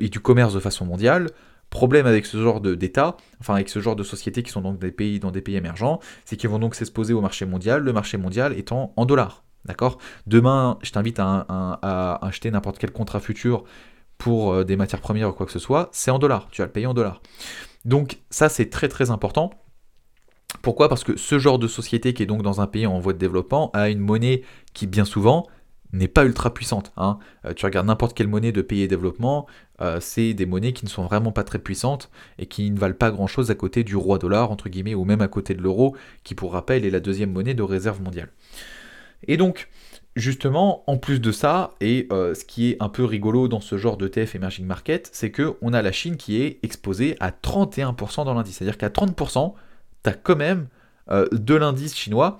[0.00, 1.30] et du commerce de façon mondiale.
[1.70, 4.92] Problème avec ce genre d'État, enfin avec ce genre de sociétés qui sont donc des
[4.92, 8.16] pays, dans des pays émergents, c'est qu'ils vont donc s'exposer au marché mondial, le marché
[8.16, 9.44] mondial étant en dollars.
[9.64, 9.98] D'accord?
[10.26, 13.64] Demain, je t'invite à, acheter n'importe quel contrat futur
[14.24, 16.66] pour euh, des matières premières ou quoi que ce soit, c'est en dollars, tu vas
[16.66, 17.20] le payer en dollars.
[17.84, 19.50] Donc ça c'est très très important.
[20.62, 20.88] Pourquoi?
[20.88, 23.18] Parce que ce genre de société qui est donc dans un pays en voie de
[23.18, 24.40] développement a une monnaie
[24.72, 25.46] qui bien souvent
[25.92, 26.90] n'est pas ultra puissante.
[26.96, 27.18] Hein.
[27.44, 29.46] Euh, tu regardes n'importe quelle monnaie de pays développement,
[29.82, 32.94] euh, c'est des monnaies qui ne sont vraiment pas très puissantes et qui ne valent
[32.94, 35.94] pas grand-chose à côté du roi dollar, entre guillemets, ou même à côté de l'euro,
[36.22, 38.30] qui pour rappel est la deuxième monnaie de réserve mondiale.
[39.28, 39.68] Et donc,
[40.16, 43.76] justement, en plus de ça, et euh, ce qui est un peu rigolo dans ce
[43.78, 48.34] genre d'ETF Emerging Market, c'est qu'on a la Chine qui est exposée à 31% dans
[48.34, 48.56] l'indice.
[48.56, 49.54] C'est-à-dire qu'à 30%,
[50.02, 50.68] tu as quand même
[51.10, 52.38] de l'indice chinois.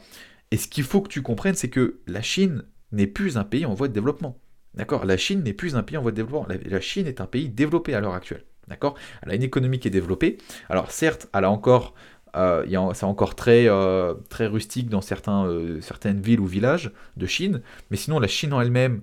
[0.50, 3.66] Et ce qu'il faut que tu comprennes, c'est que la Chine n'est plus un pays
[3.66, 4.38] en voie de développement.
[4.74, 5.04] D'accord?
[5.04, 6.46] La Chine n'est plus un pays en voie de développement.
[6.48, 8.44] La, Chine est un pays développé à l'heure actuelle.
[8.68, 8.94] D'accord?
[9.22, 10.38] Elle a une économie qui est développée.
[10.68, 11.94] Alors certes, elle a encore,
[12.36, 17.26] euh, c'est encore très, euh, très rustique dans certains, euh, certaines villes ou villages de
[17.26, 19.02] Chine, mais sinon la Chine en elle-même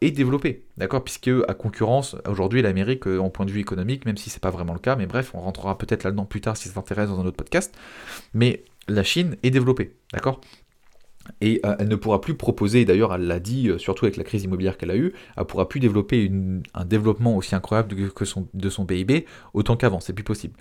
[0.00, 1.02] est développée, d'accord?
[1.02, 4.72] Puisque à concurrence, aujourd'hui l'Amérique en point de vue économique, même si c'est pas vraiment
[4.72, 7.26] le cas, mais bref, on rentrera peut-être là-dedans plus tard si ça t'intéresse dans un
[7.26, 7.76] autre podcast,
[8.34, 10.40] mais la Chine est développée, d'accord?
[11.40, 14.24] Et euh, elle ne pourra plus proposer, d'ailleurs elle l'a dit, euh, surtout avec la
[14.24, 16.30] crise immobilière qu'elle a eue, elle pourra plus développer
[16.74, 20.54] un développement aussi incroyable que de son PIB autant qu'avant, c'est plus possible.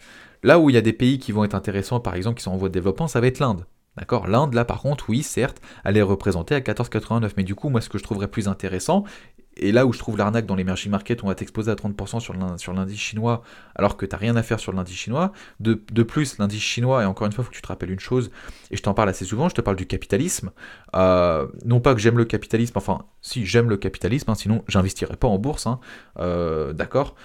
[0.44, 2.52] Là où il y a des pays qui vont être intéressants, par exemple, qui sont
[2.52, 3.66] en voie de développement, ça va être l'Inde.
[3.98, 4.28] D'accord?
[4.28, 7.32] L'Inde, là, par contre, oui, certes, elle est représentée à 14,89.
[7.36, 9.04] Mais du coup, moi, ce que je trouverais plus intéressant,
[9.60, 12.20] et là où je trouve l'arnaque dans l'émerging market, on va t'exposer à 30%
[12.58, 13.42] sur l'indice chinois,
[13.76, 15.32] alors que tu n'as rien à faire sur l'indice chinois.
[15.60, 18.00] De, plus, l'indice chinois, et encore une fois, il faut que tu te rappelles une
[18.00, 18.32] chose,
[18.72, 20.52] et je t'en parle assez souvent, je te parle du capitalisme.
[20.96, 25.18] Euh, non pas que j'aime le capitalisme, enfin, si j'aime le capitalisme, hein, sinon j'investirais
[25.18, 25.80] pas en bourse, hein,
[26.20, 27.16] euh, d'accord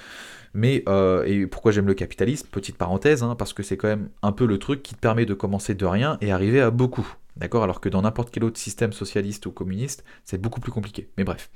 [0.55, 2.47] mais euh, et pourquoi j'aime le capitalisme?
[2.51, 5.25] Petite parenthèse, hein, parce que c'est quand même un peu le truc qui te permet
[5.25, 7.15] de commencer de rien et arriver à beaucoup.
[7.37, 7.63] D'accord?
[7.63, 11.09] Alors que dans n'importe quel autre système socialiste ou communiste, c'est beaucoup plus compliqué.
[11.17, 11.51] Mais bref.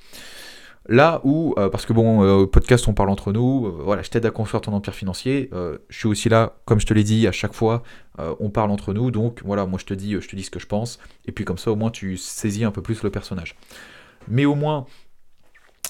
[0.88, 4.10] Là où, euh, parce que bon, euh, podcast on parle entre nous, euh, voilà, je
[4.10, 5.50] t'aide à construire ton empire financier.
[5.52, 7.82] je suis aussi là, comme je te l'ai dit, à chaque fois,
[8.18, 9.10] on parle entre nous.
[9.10, 11.44] Donc voilà, moi je te dis, je te dis ce que je pense, et puis
[11.44, 13.56] comme ça au moins tu saisis un peu plus le personnage.
[14.28, 14.86] Mais au moins,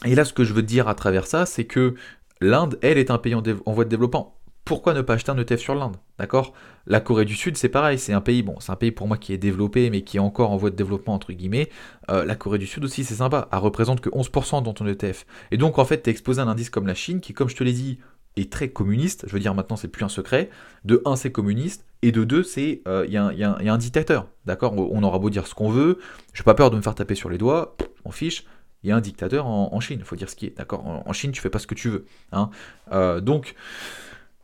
[0.04, 1.94] et là ce que je veux dire à travers ça, c'est que
[2.40, 4.35] l'Inde, elle, est un pays en voie de développement
[4.66, 6.52] pourquoi ne pas acheter un ETF sur l'Inde D'accord?
[6.88, 9.16] La Corée du Sud, c'est pareil, c'est un pays, bon, c'est un pays pour moi
[9.16, 11.70] qui est développé, mais qui est encore en voie de développement, entre guillemets.
[12.10, 15.24] Euh, la Corée du Sud aussi, c'est sympa, elle représente que 11% dans ton ETF.
[15.52, 17.48] Et donc, en fait, tu es exposé à un indice comme la Chine, qui, comme
[17.48, 18.00] je te l'ai dit,
[18.36, 19.24] est très communiste.
[19.28, 20.50] Je veux dire, maintenant, c'est plus un secret.
[20.84, 21.86] De 1, c'est communiste.
[22.02, 24.26] Et de 2, c'est il euh, y, a un dictateur.
[24.46, 24.74] D'accord?
[24.76, 25.98] On aura beau dire ce qu'on veut.
[26.34, 27.76] J'ai pas peur de me faire taper sur les doigts.
[28.04, 28.44] On fiche
[28.86, 30.84] il y a un dictateur en, Chine, il faut dire ce qui est, d'accord?
[30.84, 32.06] En, Chine, tu fais pas ce que tu veux.
[32.30, 32.50] Hein
[32.92, 33.56] euh, donc,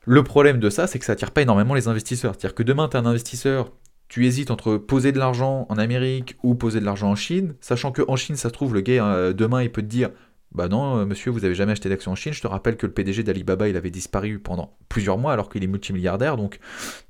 [0.05, 2.35] le problème de ça, c'est que ça attire pas énormément les investisseurs.
[2.35, 3.73] C'est-à-dire que demain, tu es un investisseur,
[4.09, 7.93] tu hésites entre poser de l'argent en Amérique ou poser de l'argent en Chine, sachant
[7.93, 10.11] qu'en Chine, ça se trouve, le gars, euh, demain, il peut te dire
[10.55, 12.33] bah non, euh, monsieur, vous avez jamais acheté d'actions en Chine.
[12.33, 15.65] Je te rappelle que le PDG d'Alibaba, il avait disparu pendant plusieurs mois alors qu'il
[15.65, 16.37] est multimilliardaire.
[16.37, 16.59] Donc,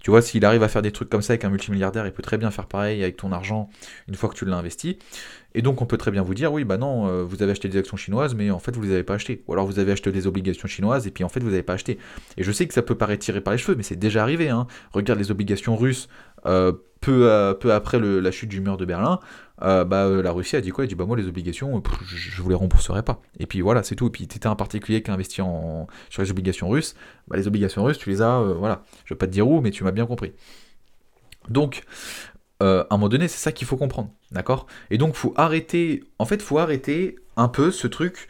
[0.02, 2.22] tu vois, s'il arrive à faire des trucs comme ça avec un multimilliardaire, il peut
[2.22, 3.68] très bien faire pareil avec ton argent
[4.08, 4.98] une fois que tu l'as investi.
[5.54, 7.68] Et donc, on peut très bien vous dire, oui, bah non, euh, vous avez acheté
[7.68, 9.42] des actions chinoises, mais en fait, vous les avez pas achetées.
[9.46, 11.74] Ou alors, vous avez acheté des obligations chinoises et puis en fait, vous n'avez pas
[11.74, 11.98] acheté.
[12.36, 14.48] Et je sais que ça peut paraître tiré par les cheveux, mais c'est déjà arrivé.
[14.48, 14.66] Hein.
[14.92, 16.08] Regarde les obligations russes.
[16.46, 19.18] Euh, peu, peu après la chute du mur de Berlin,
[19.62, 20.84] euh, bah, euh, la Russie a dit quoi?
[20.84, 23.20] Elle dit bah moi les obligations, je vous les rembourserai pas.
[23.38, 24.08] Et puis voilà, c'est tout.
[24.08, 26.94] Et puis tu étais un particulier qui a investi en, sur les obligations russes,
[27.28, 28.82] bah, les obligations russes, tu les as, euh, voilà.
[29.04, 30.32] Je vais pas te dire où, mais tu m'as bien compris.
[31.48, 31.84] Donc,
[32.60, 34.68] à un moment donné, c'est ça qu'il faut comprendre, d'accord?
[34.90, 38.28] Et donc, faut arrêter, en fait, faut arrêter un peu ce truc.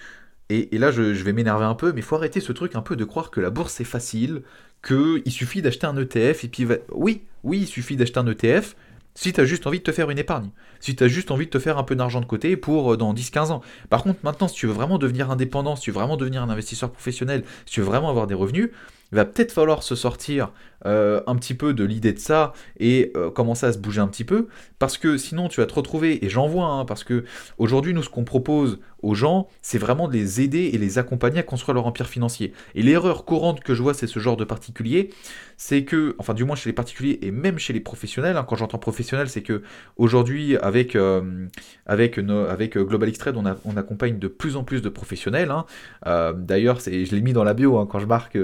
[0.49, 3.05] Et, là, je, vais m'énerver un peu, mais faut arrêter ce truc un peu de
[3.05, 4.43] croire que la bourse c'est facile,
[4.87, 8.77] qu'il suffit d'acheter un ETF et puis oui, oui, il suffit d'acheter un ETF
[9.15, 10.51] si tu as juste envie de te faire une épargne,
[10.81, 12.97] si tu as juste envie de te faire un peu d'argent de côté pour euh,
[12.97, 13.61] dans 10-15 ans.
[13.91, 16.51] Par contre, maintenant, si tu veux vraiment devenir indépendant, si tu veux vraiment devenir un
[16.51, 18.71] investisseur professionnel, si tu veux vraiment avoir des revenus,
[19.13, 20.53] il va peut-être falloir se sortir
[20.85, 24.09] euh, un petit peu de l'idée de ça et euh, commencer à se bouger un
[24.09, 24.49] petit peu,
[24.81, 27.25] parce que sinon tu vas te retrouver, et j'en vois, hein, parce que
[27.59, 31.41] aujourd'hui nous ce qu'on propose aux gens, c'est vraiment de les aider et les accompagner
[31.41, 32.53] à construire leur empire financier.
[32.75, 35.11] Et l'erreur courante que je vois, c'est ce genre de particulier,
[35.57, 38.57] c'est que, enfin du moins chez les particuliers et même chez les professionnels, hein, quand
[38.57, 39.63] j'entends professionnel, c'est que
[39.97, 41.47] aujourd'hui avec, euh,
[41.87, 45.53] avec, avec Global x on, on, accompagne de plus en plus de professionnels.
[45.53, 46.35] Hein.
[46.37, 48.37] D'ailleurs, je l'ai mis dans la bio quand je marque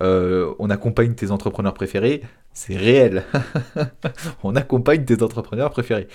[0.00, 2.22] on accompagne tes entrepreneurs préférés,
[2.56, 3.24] c'est réel.
[4.42, 6.08] on accompagne des entrepreneurs préférés.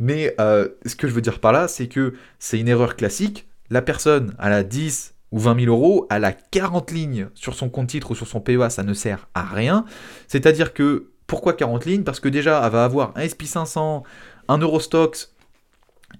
[0.00, 3.46] Mais euh, ce que je veux dire par là, c'est que c'est une erreur classique.
[3.70, 7.68] La personne, elle a 10 ou 20 000 euros, elle a 40 lignes sur son
[7.68, 9.84] compte titre ou sur son PEA, ça ne sert à rien.
[10.26, 12.04] C'est-à-dire que, pourquoi 40 lignes?
[12.04, 14.02] Parce que déjà, elle va avoir un SP500,
[14.48, 15.34] un Eurostox,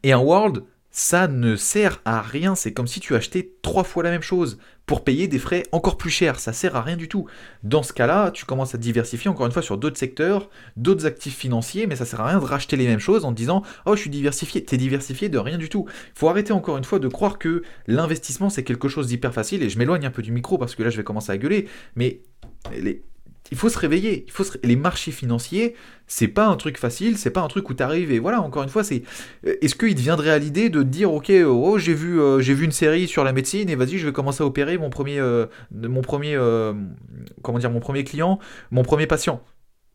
[0.03, 0.63] Et un World,
[0.99, 2.55] ça ne sert à rien.
[2.55, 4.57] C'est comme si tu achetais trois fois la même chose
[4.87, 6.41] pour payer des frais encore plus chers.
[6.41, 7.27] Ça sert à rien du tout.
[7.63, 11.37] Dans ce cas-là, tu commences à diversifier encore une fois sur d'autres secteurs, d'autres actifs
[11.37, 13.95] financiers, mais ça sert à rien de racheter les mêmes choses en te disant Oh,
[13.95, 14.65] je suis diversifié.
[14.65, 15.85] T'es diversifié de rien du tout.
[15.87, 19.63] Il faut arrêter encore une fois de croire que l'investissement c'est quelque chose d'hyper facile.
[19.63, 21.69] Et je m'éloigne un peu du micro parce que là je vais commencer à gueuler.
[21.95, 22.23] Mais
[22.75, 23.03] les,
[23.51, 24.25] il faut se réveiller.
[24.27, 25.75] Il faut Les marchés financiers,
[26.07, 28.63] c'est pas un truc facile, c'est pas un truc où tu arrives et voilà, encore
[28.63, 29.03] une fois, c'est.
[29.47, 32.55] Euh, est-ce qu'il te viendrait à l'idée de dire, ok, oh, j'ai vu, euh, j'ai
[32.55, 35.19] vu une série sur la médecine et vas-y, je vais commencer à opérer mon premier,
[35.19, 36.39] euh, mon premier,
[37.43, 38.39] comment dire, mon premier client,
[38.71, 39.43] mon premier patient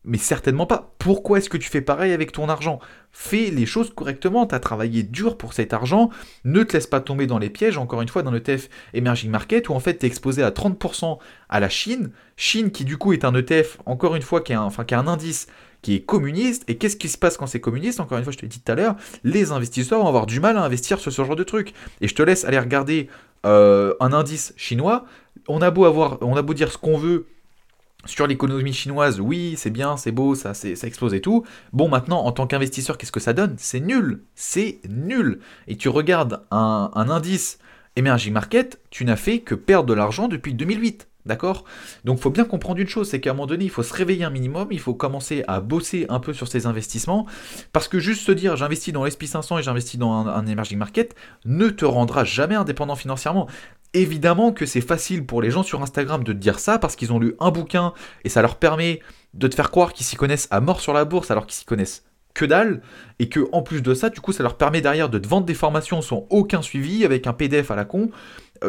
[0.04, 0.94] mais certainement pas.
[0.98, 2.80] Pourquoi est-ce que tu fais pareil avec ton argent?
[3.12, 6.10] Fais les choses correctement, tu as travaillé dur pour cet argent,
[6.44, 9.68] ne te laisse pas tomber dans les pièges, encore une fois, dans l'ETF Emerging Market,
[9.68, 13.12] où en fait tu es exposé à 30% à la Chine, Chine qui du coup
[13.12, 15.46] est un ETF, encore une fois, qui est un, enfin, qui un indice
[15.82, 18.00] qui est communiste, et qu'est-ce qui se passe quand c'est communiste?
[18.00, 20.38] Encore une fois, je te l'ai dit tout à l'heure, les investisseurs vont avoir du
[20.38, 21.74] mal à investir sur ce genre de trucs.
[22.00, 23.08] Et je te laisse aller regarder
[23.44, 25.04] euh, un indice chinois,
[25.48, 27.26] on a beau avoir, on a beau dire ce qu'on veut
[28.04, 31.44] sur l'économie chinoise, oui, c'est bien, c'est beau, ça, ça explose et tout.
[31.72, 33.54] Bon, maintenant, en tant qu'investisseur, qu'est-ce que ça donne?
[33.58, 35.40] C'est nul, c'est nul.
[35.68, 37.58] Et tu regardes un, indice
[37.96, 41.08] emerging market, tu n'as fait que perdre de l'argent depuis 2008.
[41.24, 41.64] D'accord?
[42.04, 43.94] Donc il faut bien comprendre une chose, c'est qu'à un moment donné, il faut se
[43.94, 47.26] réveiller un minimum, il faut commencer à bosser un peu sur ses investissements,
[47.72, 51.14] parce que juste se dire j'investis dans l'SP500 et j'investis dans un, un, emerging market
[51.44, 53.46] ne te rendra jamais indépendant financièrement.
[53.94, 57.12] Évidemment que c'est facile pour les gens sur Instagram de te dire ça parce qu'ils
[57.12, 57.92] ont lu un bouquin
[58.24, 59.00] et ça leur permet
[59.34, 61.64] de te faire croire qu'ils s'y connaissent à mort sur la bourse alors qu'ils s'y
[61.64, 62.04] connaissent
[62.34, 62.80] que dalle
[63.18, 65.46] et que en plus de ça, du coup, ça leur permet derrière de te vendre
[65.46, 68.10] des formations sans aucun suivi avec un PDF à la con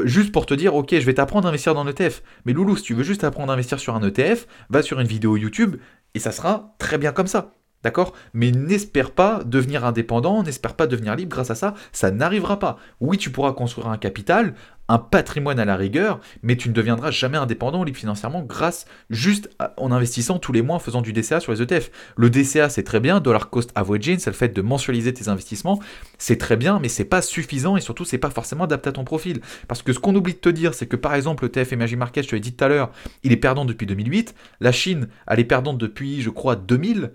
[0.05, 2.23] juste pour te dire ok, je vais t'apprendre à investir dans l'ETF.
[2.45, 5.07] Mais Loulou, si tu veux juste apprendre à investir sur un ETF, va sur une
[5.07, 5.77] vidéo YouTube
[6.13, 7.53] et ça sera très bien comme ça.
[7.83, 8.13] D'accord?
[8.33, 12.77] Mais n'espère pas devenir indépendant, n'espère pas devenir libre grâce à ça, ça n'arrivera pas.
[13.01, 14.55] Oui, tu pourras construire un capital,
[14.89, 19.49] un patrimoine à la rigueur, mais tu ne deviendras jamais indépendant libre financièrement grâce juste
[19.77, 21.89] en investissant tous les mois en faisant du DCA sur les ETF.
[22.17, 25.79] Le DCA, c'est très bien, dollar cost averaging, c'est le fait de mensualiser tes investissements,
[26.17, 29.03] c'est très bien, mais c'est pas suffisant et surtout c'est pas forcément adapté à ton
[29.03, 29.39] profil.
[29.67, 31.99] Parce que ce qu'on oublie de te dire, c'est que par exemple le TF Emerging
[31.99, 32.91] Market, je te l'ai dit tout à l'heure,
[33.23, 37.11] il est perdant depuis 2008, la Chine, elle est perdante depuis, je crois, 2000.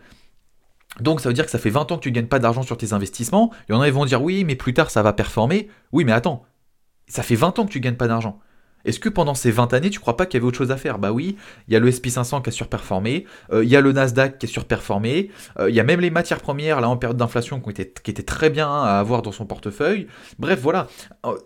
[1.01, 2.63] Donc ça veut dire que ça fait 20 ans que tu ne gagnes pas d'argent
[2.63, 3.53] sur tes investissements.
[3.69, 5.69] Il y en a qui vont dire oui, mais plus tard ça va performer.
[5.93, 6.45] Oui, mais attends,
[7.09, 8.41] ça fait 20 ans que tu ne gagnes pas d'argent.
[8.85, 10.77] Est-ce que pendant ces 20 années, tu crois pas qu'il y avait autre chose à
[10.77, 10.99] faire?
[10.99, 13.93] Bah oui, il y a le SP500 qui a surperformé, euh, il y a le
[13.93, 17.17] Nasdaq qui est surperformé, euh, il y a même les matières premières là en période
[17.17, 20.07] d'inflation qui, étaient très bien à avoir dans son portefeuille.
[20.39, 20.87] Bref, voilà.
[21.27, 21.37] Euh,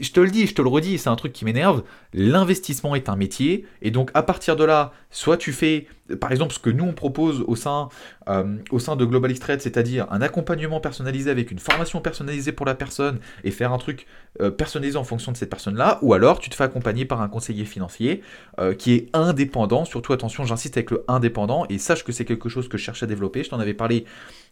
[0.00, 1.84] je te le dis, je te le redis, c'est un truc qui m'énerve.
[2.12, 6.54] L'investissement est un métier, et donc à partir de là, soit tu fais, par exemple,
[6.54, 7.88] ce que nous on propose au sein,
[8.28, 12.66] euh, au sein de Global Trade, c'est-à-dire un accompagnement personnalisé avec une formation personnalisée pour
[12.66, 14.06] la personne et faire un truc
[14.40, 17.28] euh, personnalisé en fonction de cette personne-là, ou alors tu te fais accompagner par un
[17.28, 18.22] conseiller financier
[18.58, 19.84] euh, qui est indépendant.
[19.84, 23.02] Surtout, attention, j'insiste avec le indépendant et sache que c'est quelque chose que je cherche
[23.02, 23.44] à développer.
[23.44, 24.04] Je t'en avais parlé,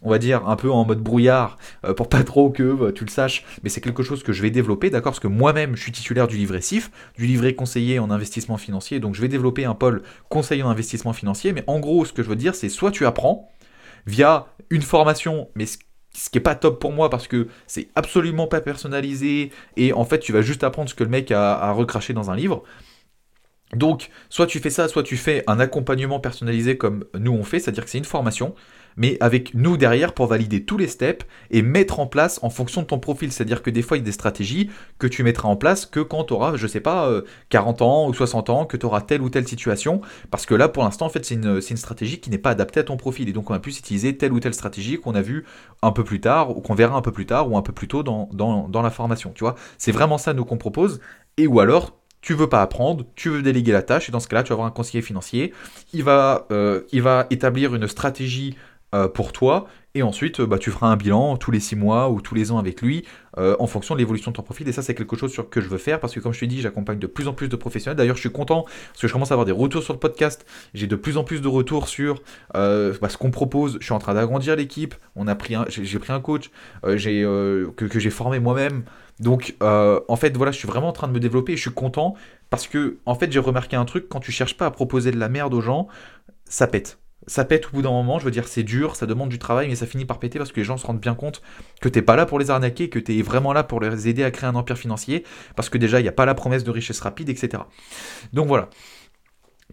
[0.03, 1.59] on va dire, un peu en mode brouillard
[1.97, 4.91] pour pas trop que tu le saches, mais c'est quelque chose que je vais développer,
[4.91, 8.57] d'accord Parce que moi-même, je suis titulaire du livret SIF, du livret conseiller en investissement
[8.57, 11.48] financier, donc je vais développer un pôle conseiller en investissement financier.
[11.53, 13.49] Mais en gros, ce que je veux dire, c'est soit tu apprends
[14.07, 18.47] via une formation, mais ce qui est pas top pour moi parce que c'est absolument
[18.47, 21.73] pas personnalisé et en fait tu vas juste apprendre ce que le mec a, a
[21.73, 22.65] recraché dans un livre.
[23.75, 27.61] Donc, soit tu fais ça, soit tu fais un accompagnement personnalisé comme nous on fait,
[27.61, 28.55] c'est-à-dire que c'est une formation,
[28.99, 32.83] mais avec nous derrière pour valider tous les steps et mettre en place en fonction
[32.83, 33.33] de ton profil.
[33.33, 36.01] C'est-à-dire que des fois, il y a des stratégies que tu mettras en place que
[36.01, 37.09] quand tu auras, je sais pas,
[37.49, 40.01] 40 euh, ans ou 60 ans, que tu auras telle ou telle situation.
[40.31, 42.85] Parce que là, pour l'instant, en fait, c'est une, stratégie qui n'est pas adaptée à
[42.85, 43.29] ton profil.
[43.29, 45.45] Et donc, on a pu utiliser telle ou telle stratégie qu'on a vu
[45.81, 47.87] un peu plus tard, ou qu'on verra un peu plus tard, ou un peu plus
[47.87, 49.31] tôt dans, la formation.
[49.33, 51.01] Tu vois, c'est vraiment ça, nous, qu'on propose.
[51.37, 54.29] Et ou alors, tu veux pas apprendre, tu veux déléguer la tâche, et dans ce
[54.29, 55.53] cas-là, tu vas avoir un conseiller financier.
[55.93, 58.57] Il va, euh, il établir une stratégie
[58.95, 62.21] euh, pour toi, et ensuite bah, tu feras un bilan tous les 6 mois ou
[62.21, 63.05] tous les ans avec lui
[63.37, 64.67] euh, en fonction de l'évolution de ton profil.
[64.69, 66.47] Et ça, c'est quelque chose sur que je veux faire parce que, comme je t'ai
[66.47, 67.97] dit, j'accompagne de plus en plus de professionnels.
[67.97, 70.47] D'ailleurs, je suis content parce que je commence à avoir des retours sur le podcast.
[70.75, 72.23] J'ai de plus en plus de retours sur
[72.55, 73.77] bah, ce qu'on propose.
[73.81, 74.95] Je suis en train d'agrandir l'équipe.
[75.17, 76.51] On a pris j'ai pris un coach
[76.83, 76.97] que
[77.99, 78.85] j'ai formé moi-même.
[79.21, 81.71] Donc, en fait, voilà, je suis vraiment en train de me développer et je suis
[81.71, 82.15] content
[82.51, 85.19] parce que, en fait, j'ai remarqué un truc quand tu cherches pas à proposer de
[85.19, 85.89] la merde aux gens,
[86.45, 89.29] ça pète ça pète au bout d'un moment, je veux dire c'est dur, ça demande
[89.29, 91.43] du travail, mais ça finit par péter parce que les gens se rendent bien compte
[91.81, 94.25] que t'es pas là pour les arnaquer, que tu es vraiment là pour les aider
[94.25, 96.71] à créer un empire financier, parce que déjà il n'y a pas la promesse de
[96.71, 97.63] richesse rapide, etc.
[98.33, 98.71] Donc voilà.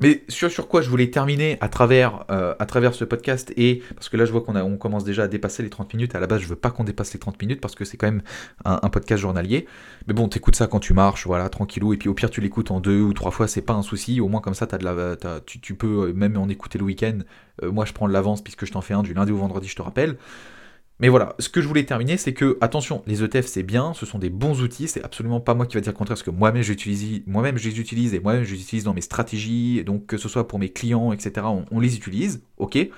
[0.01, 3.81] Mais sur, sur quoi je voulais terminer à travers, euh, à travers ce podcast, et
[3.95, 6.19] parce que là je vois qu'on on commence déjà à dépasser les 30 minutes, à
[6.19, 8.21] la base je veux pas qu'on dépasse les 30 minutes parce que c'est quand même
[8.65, 9.67] un, podcast journalier.
[10.07, 12.71] Mais bon, t'écoutes ça quand tu marches, voilà, tranquillou, et puis au pire tu l'écoutes
[12.71, 14.83] en deux ou trois fois, c'est pas un souci, au moins comme ça as de
[14.83, 15.15] la,
[15.45, 17.19] tu, tu, peux même en écouter le week-end.
[17.63, 19.69] Euh, moi je prends de l'avance puisque je t'en fais un du lundi au vendredi,
[19.69, 20.17] je te rappelle.
[20.99, 24.05] Mais voilà, ce que je voulais terminer, c'est que, attention, les ETF c'est bien, ce
[24.05, 26.31] sont des bons outils, c'est absolument pas moi qui va dire le contraire, parce que
[26.31, 30.05] moi-même j'utilise, moi-même je les utilise et moi-même je les utilise dans mes stratégies, donc
[30.05, 32.89] que ce soit pour mes clients, etc., on, on les utilise, ok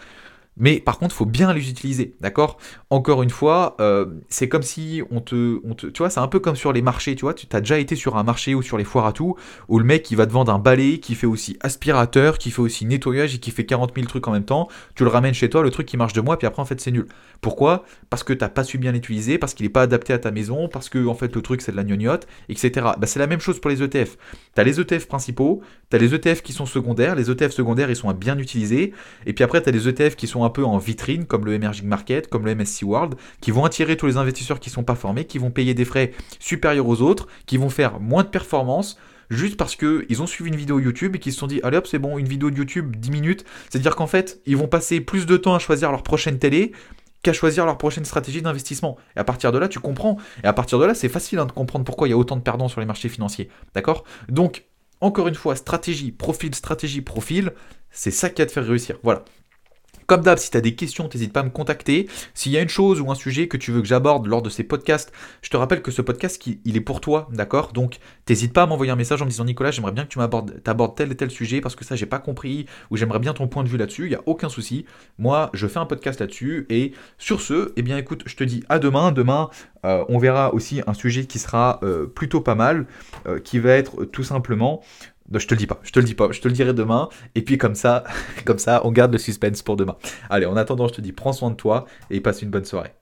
[0.60, 2.58] mais par contre, il faut bien les utiliser, d'accord?
[2.90, 6.28] Encore une fois, euh, c'est comme si on te, on te, Tu vois, c'est un
[6.28, 7.34] peu comme sur les marchés, tu vois.
[7.34, 9.36] Tu as déjà été sur un marché ou sur les foires à tout,
[9.68, 12.62] où le mec, il va te vendre un balai qui fait aussi aspirateur, qui fait
[12.62, 14.68] aussi nettoyage et qui fait 40 000 trucs en même temps.
[14.96, 16.82] Tu le ramènes chez toi, le truc qui marche de mois, puis après, en fait,
[16.82, 17.08] c'est nul.
[17.42, 17.84] Pourquoi?
[18.10, 20.68] Parce que t'as pas su bien l'utiliser, parce qu'il n'est pas adapté à ta maison,
[20.68, 22.72] parce que, en fait, le truc, c'est de la gnognotte, etc.
[22.98, 24.18] Bah, c'est la même chose pour les ETF.
[24.56, 27.16] Tu as les ETF principaux, tu as les ETF qui sont secondaires.
[27.16, 28.94] Les ETF secondaires, ils sont à bien utiliser.
[29.26, 31.54] Et puis après, tu as les ETF qui sont un peu en vitrine, comme le
[31.54, 34.84] Emerging Market, comme le MSC World, qui vont attirer tous les investisseurs qui ne sont
[34.84, 38.30] pas formés, qui vont payer des frais supérieurs aux autres, qui vont faire moins de
[38.30, 38.98] performance,
[39.30, 41.88] juste parce qu'ils ont suivi une vidéo YouTube et qu'ils se sont dit, allez hop,
[41.88, 43.46] c'est bon, une vidéo de YouTube, 10 minutes.
[43.70, 46.72] C'est-à-dire qu'en fait, ils vont passer plus de temps à choisir leur prochaine télé
[47.24, 48.98] qu'à choisir leur prochaine stratégie d'investissement.
[49.16, 50.18] Et à partir de là, tu comprends.
[50.44, 52.38] Et à partir de là, c'est facile hein, de comprendre pourquoi il y a autant
[52.38, 53.50] de perdants sur les marchés financiers.
[53.74, 54.04] D'accord?
[54.30, 54.66] Donc,
[55.02, 57.54] encore une fois, stratégie, profil, stratégie, profil,
[57.92, 58.98] c'est ça qui va te faire réussir.
[59.04, 59.24] Voilà.
[60.08, 62.08] Comme d'hab, si tu as des questions, n'hésite pas à me contacter.
[62.34, 64.50] S'il y a une chose ou un sujet que tu veux que j'aborde lors de
[64.50, 67.74] ces podcasts, je te rappelle que ce podcast, il est pour toi, d'accord?
[67.74, 67.98] Donc,
[68.30, 70.96] n'hésite pas à m'envoyer un message en me disant Nicolas, j'aimerais bien que tu m'abordes
[70.96, 73.66] tel et tel sujet parce que ça, j'ai pas compris ou j'aimerais bien ton point
[73.66, 74.06] de vue là-dessus.
[74.06, 74.86] Il n'y a aucun souci.
[75.18, 76.66] Moi, je fais un podcast là-dessus.
[76.70, 79.12] Et sur ce, eh bien, écoute, je te dis à demain.
[79.12, 79.50] Demain,
[79.86, 82.86] euh, on verra aussi un sujet qui sera euh, plutôt pas mal,
[83.28, 84.82] euh, qui va être tout simplement
[85.34, 87.10] je te le dis pas, je te le dis pas, je te le dirai demain.
[87.36, 88.04] Et puis comme ça,
[88.46, 89.98] comme ça, on garde le suspense pour demain.
[90.30, 92.94] Allez, en attendant, je te dis prends soin de toi et passe une bonne soirée.